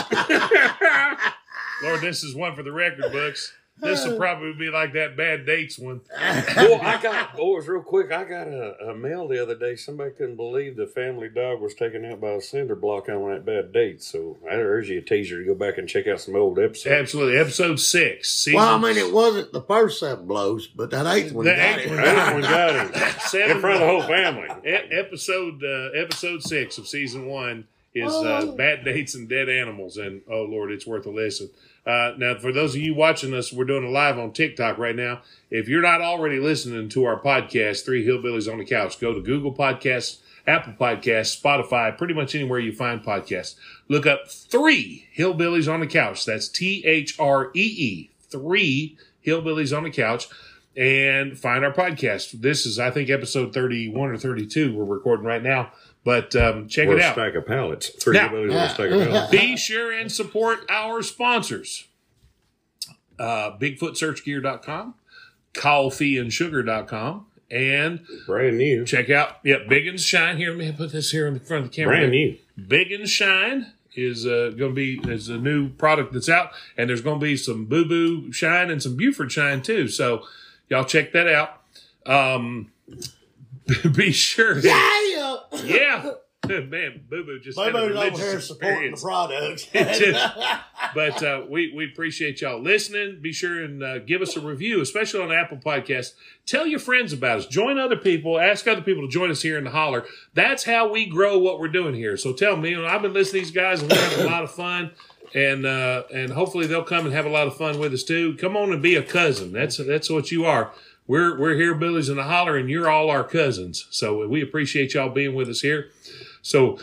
Lord, 1.84 2.02
this 2.02 2.24
is 2.24 2.36
one 2.36 2.56
for 2.56 2.64
the 2.64 2.72
record 2.72 3.12
books. 3.12 3.54
This 3.82 4.06
will 4.06 4.18
probably 4.18 4.54
be 4.54 4.70
like 4.70 4.94
that 4.94 5.16
bad 5.16 5.46
dates 5.46 5.80
one. 5.80 6.02
well, 6.56 6.82
I 6.82 7.02
got 7.02 7.36
boys 7.36 7.68
real 7.68 7.82
quick. 7.82 8.12
I 8.12 8.24
got 8.24 8.48
a, 8.48 8.90
a 8.90 8.96
mail 8.96 9.28
the 9.28 9.42
other 9.42 9.56
day. 9.56 9.76
Somebody 9.76 10.12
couldn't 10.12 10.36
believe 10.36 10.76
the 10.76 10.88
family 10.88 11.30
dog 11.30 11.62
was 11.62 11.74
taken 11.74 12.04
out 12.06 12.20
by 12.22 12.30
a 12.32 12.42
cinder 12.42 12.76
block 12.76 13.10
on 13.10 13.30
that 13.32 13.46
bad 13.46 13.72
date. 13.72 14.02
So 14.04 14.38
I 14.50 14.56
urge 14.56 14.90
you 14.90 15.00
a 15.00 15.02
teaser 15.02 15.40
to 15.40 15.46
go 15.46 15.56
back 15.56 15.78
and 15.78 15.88
check 15.88 16.08
out 16.08 16.20
some 16.22 16.36
old 16.36 16.60
episodes. 16.60 16.88
Absolutely, 16.94 17.38
episode 17.38 17.80
six. 17.80 18.30
Season 18.30 18.60
Well, 18.60 18.76
I 18.76 18.78
mean, 18.78 18.98
it 18.98 19.14
wasn't 19.14 19.52
the 19.54 19.62
first 19.62 20.00
seven 20.00 20.28
blows, 20.28 20.68
but 20.68 20.90
that 20.92 21.06
eighth 21.08 21.32
one 21.34 21.46
The 21.46 21.52
got 21.56 21.80
eighth 21.80 21.86
it. 21.86 21.90
one 21.92 22.02
That 22.04 22.34
one 22.34 22.42
got 22.42 22.94
him 22.96 23.20
seven 23.22 23.52
in 23.56 23.62
front 23.62 23.76
of 23.76 23.82
the 23.82 23.88
whole 23.88 24.02
family. 24.04 24.48
E- 24.70 24.94
episode 24.98 25.64
uh, 25.64 25.98
episode 25.98 26.44
six 26.44 26.78
of 26.78 26.88
season 26.88 27.26
one 27.28 27.68
is 27.94 28.12
uh, 28.14 28.42
Oh. 28.44 28.52
bad 28.56 28.86
dates 28.86 29.16
and 29.16 29.28
dead 29.28 29.50
animals, 29.50 29.98
and 29.98 30.22
oh 30.30 30.44
lord, 30.44 30.72
it's 30.72 30.86
worth 30.86 31.06
a 31.08 31.10
listen. 31.10 31.50
Uh, 31.86 32.14
now, 32.18 32.38
for 32.38 32.52
those 32.52 32.76
of 32.76 32.82
you 32.82 32.94
watching 32.94 33.34
us, 33.34 33.52
we're 33.52 33.66
doing 33.66 33.84
a 33.84 33.90
live 33.90 34.20
on 34.20 34.32
TikTok 34.32 34.78
right 34.78 34.96
now. 34.96 35.22
If 35.50 35.68
you're 35.68 35.82
not 35.82 36.02
already 36.02 36.40
listening 36.40 36.90
to 36.90 37.06
our 37.06 37.20
podcast, 37.20 37.86
Three 37.86 38.06
Hillbillies 38.06 38.52
on 38.52 38.60
the 38.60 38.66
Couch, 38.66 39.00
go 39.00 39.14
to 39.14 39.22
Google 39.22 39.54
Podcasts, 39.54 40.20
Apple 40.46 40.74
Podcasts, 40.74 41.40
Spotify, 41.40 41.98
pretty 41.98 42.14
much 42.14 42.36
anywhere 42.36 42.60
you 42.60 42.74
find 42.74 43.04
podcasts. 43.04 43.56
Look 43.88 44.06
up 44.06 44.30
Three 44.30 45.08
Hillbillies 45.18 45.72
on 45.72 45.80
the 45.80 45.88
Couch. 45.88 46.26
That's 46.26 46.48
T 46.48 46.84
H 46.86 47.20
R 47.20 47.52
E 47.56 47.62
E. 47.62 48.10
Three 48.30 48.98
Hillbillies 49.26 49.76
on 49.76 49.84
the 49.84 49.92
Couch 49.92 50.28
and 50.78 51.38
find 51.38 51.66
our 51.66 51.74
podcast. 51.74 52.42
This 52.42 52.66
is, 52.66 52.80
I 52.80 52.92
think, 52.92 53.10
episode 53.10 53.54
31 53.54 54.12
or 54.12 54.18
32 54.18 54.74
we're 54.76 54.86
recording 54.86 55.26
right 55.26 55.44
now. 55.44 55.72
But 56.06 56.36
um, 56.36 56.68
check 56.68 56.88
Or 56.88 56.94
it 56.98 57.02
a 57.02 57.06
out. 57.06 57.14
stack 57.14 57.36
of 57.36 57.46
pallets. 57.46 57.90
Three 57.90 58.16
Now- 58.16 58.30
hillbillies 58.30 58.52
on 58.52 58.58
a 58.58 58.70
stack 58.70 58.90
of 58.92 59.02
pallets. 59.08 59.32
Be 59.32 59.58
sure 59.58 59.92
and 59.92 60.12
support 60.12 60.60
our 60.70 61.02
sponsors. 61.04 61.86
Uh, 63.20 63.58
BigfootSearchGear.com, 63.58 64.96
Kawfeeandsugar.com, 65.54 67.26
and 67.52 68.00
Brand 68.26 68.58
new. 68.58 68.86
check 68.86 69.10
out, 69.10 69.38
yeah, 69.44 69.58
Big 69.68 69.88
and 69.88 70.00
Shine. 70.00 70.38
Here, 70.38 70.50
let 70.52 70.58
me 70.58 70.72
put 70.72 70.92
this 70.92 71.12
here 71.12 71.28
in 71.28 71.34
the 71.34 71.40
front 71.40 71.66
of 71.66 71.72
the 71.72 71.76
camera. 71.76 71.98
Brand 71.98 72.12
new. 72.12 72.38
Big 72.68 72.92
and 72.92 73.08
Shine 73.10 73.74
is 73.96 74.26
uh, 74.26 74.52
going 74.58 74.72
to 74.72 74.76
be 74.76 75.02
is 75.12 75.30
a 75.30 75.38
new 75.38 75.70
product 75.70 76.14
that's 76.14 76.30
out, 76.30 76.52
and 76.78 76.90
there's 76.90 77.02
going 77.02 77.20
to 77.20 77.24
be 77.24 77.36
some 77.36 77.66
Boo 77.66 77.86
Boo 77.86 78.32
Shine 78.32 78.70
and 78.70 78.82
some 78.82 78.96
Buford 78.96 79.32
Shine 79.32 79.62
too. 79.62 79.88
So 79.88 80.24
y'all 80.70 80.86
check 80.86 81.12
that 81.14 81.28
out. 81.28 81.62
Um, 82.06 82.72
be 83.96 84.12
sure, 84.12 84.58
Yeah! 84.60 85.38
yeah. 85.64 86.12
Man, 86.48 87.04
Boo 87.10 87.24
Boo 87.26 87.40
just 87.40 87.58
Boo-Boo's 87.58 87.96
over 87.96 88.18
here 88.18 88.42
supporting 88.42 88.92
the 88.96 88.98
product. 88.98 89.70
Just- 89.74 90.36
but 90.96 91.22
uh, 91.22 91.46
we 91.48 91.72
we 91.76 91.86
appreciate 91.86 92.42
y'all 92.42 92.60
listening. 92.60 93.20
Be 93.22 93.32
sure 93.34 93.64
and 93.64 93.84
uh, 93.84 94.00
give 94.00 94.22
us 94.24 94.36
a 94.36 94.42
review, 94.42 94.82
especially 94.82 95.22
on 95.22 95.32
Apple 95.32 95.58
Podcasts. 95.58 96.14
Tell 96.48 96.66
your 96.66 96.80
friends 96.80 97.14
about 97.14 97.40
us. 97.40 97.46
Join 97.46 97.78
other 97.78 97.98
people. 97.98 98.40
Ask 98.40 98.68
other 98.68 98.82
people 98.82 99.04
to 99.06 99.10
join 99.12 99.30
us 99.30 99.44
here 99.44 99.60
in 99.60 99.66
the 99.66 99.70
holler. 99.70 100.06
That's 100.34 100.64
how 100.64 100.92
we 100.92 101.06
grow 101.06 101.38
what 101.38 101.60
we're 101.60 101.68
doing 101.68 101.94
here. 101.94 102.18
So 102.18 102.34
tell 102.34 102.56
me. 102.56 102.70
You 102.70 102.82
know, 102.82 102.88
I've 102.88 103.04
been 103.04 103.14
listening 103.14 103.44
to 103.44 103.46
these 103.46 103.56
guys, 103.56 103.82
and 103.84 103.92
we're 103.92 103.98
having 104.00 104.26
a 104.26 104.30
lot 104.30 104.44
of 104.44 104.52
fun. 104.52 104.92
And 105.36 105.66
uh, 105.68 106.04
and 106.12 106.32
hopefully 106.32 106.66
they'll 106.66 106.84
come 106.84 107.06
and 107.06 107.14
have 107.14 107.28
a 107.28 107.30
lot 107.30 107.46
of 107.46 107.56
fun 107.58 107.78
with 107.78 107.94
us 107.94 108.04
too. 108.04 108.36
Come 108.38 108.58
on 108.58 108.72
and 108.74 108.82
be 108.82 108.96
a 108.96 109.04
cousin. 109.04 109.52
That's 109.52 109.78
that's 109.78 110.10
what 110.10 110.32
you 110.32 110.46
are. 110.46 110.72
We're 111.10 111.36
we're 111.40 111.56
here, 111.56 111.74
Billy's 111.74 112.08
in 112.08 112.18
the 112.18 112.24
holler, 112.26 112.56
and 112.56 112.70
you're 112.70 112.88
all 112.88 113.10
our 113.10 113.24
cousins. 113.24 113.88
So 113.90 114.28
we 114.28 114.44
appreciate 114.44 114.94
y'all 114.94 115.10
being 115.10 115.34
with 115.34 115.50
us 115.50 115.62
here. 115.62 115.90
So 116.44 116.78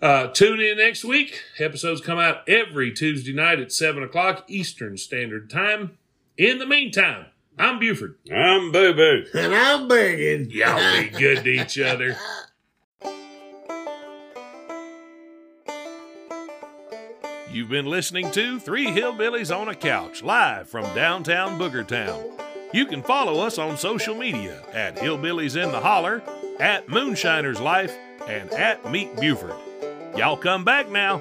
uh, 0.00 0.28
tune 0.28 0.60
in 0.60 0.78
next 0.78 1.04
week. 1.04 1.42
Episodes 1.58 2.00
come 2.00 2.16
out 2.16 2.48
every 2.48 2.92
Tuesday 2.92 3.32
night 3.32 3.58
at 3.58 3.72
7 3.72 4.00
o'clock 4.04 4.44
Eastern 4.46 4.96
Standard 4.96 5.50
Time. 5.50 5.98
In 6.38 6.60
the 6.60 6.66
meantime, 6.66 7.26
I'm 7.58 7.80
Buford. 7.80 8.18
I'm 8.32 8.70
Boo 8.70 8.94
Boo. 8.94 9.24
and 9.34 9.52
I'm 9.52 9.88
begging. 9.88 10.50
Y'all 10.52 11.02
be 11.02 11.08
good 11.18 11.42
to 11.42 11.50
each 11.50 11.76
other. 11.80 12.16
You've 17.50 17.68
been 17.68 17.86
listening 17.86 18.30
to 18.30 18.60
Three 18.60 18.86
Hillbillies 18.86 19.54
on 19.54 19.68
a 19.68 19.74
Couch, 19.74 20.22
live 20.22 20.68
from 20.68 20.84
downtown 20.94 21.58
Boogertown. 21.58 22.51
You 22.72 22.86
can 22.86 23.02
follow 23.02 23.40
us 23.44 23.58
on 23.58 23.76
social 23.76 24.14
media 24.14 24.62
at 24.72 24.96
Hillbillies 24.96 25.62
in 25.62 25.70
the 25.72 25.80
Holler, 25.80 26.22
at 26.58 26.88
Moonshiner's 26.88 27.60
Life, 27.60 27.94
and 28.26 28.50
at 28.52 28.90
Meet 28.90 29.14
Buford. 29.16 29.54
Y'all 30.16 30.38
come 30.38 30.64
back 30.64 30.88
now. 30.88 31.20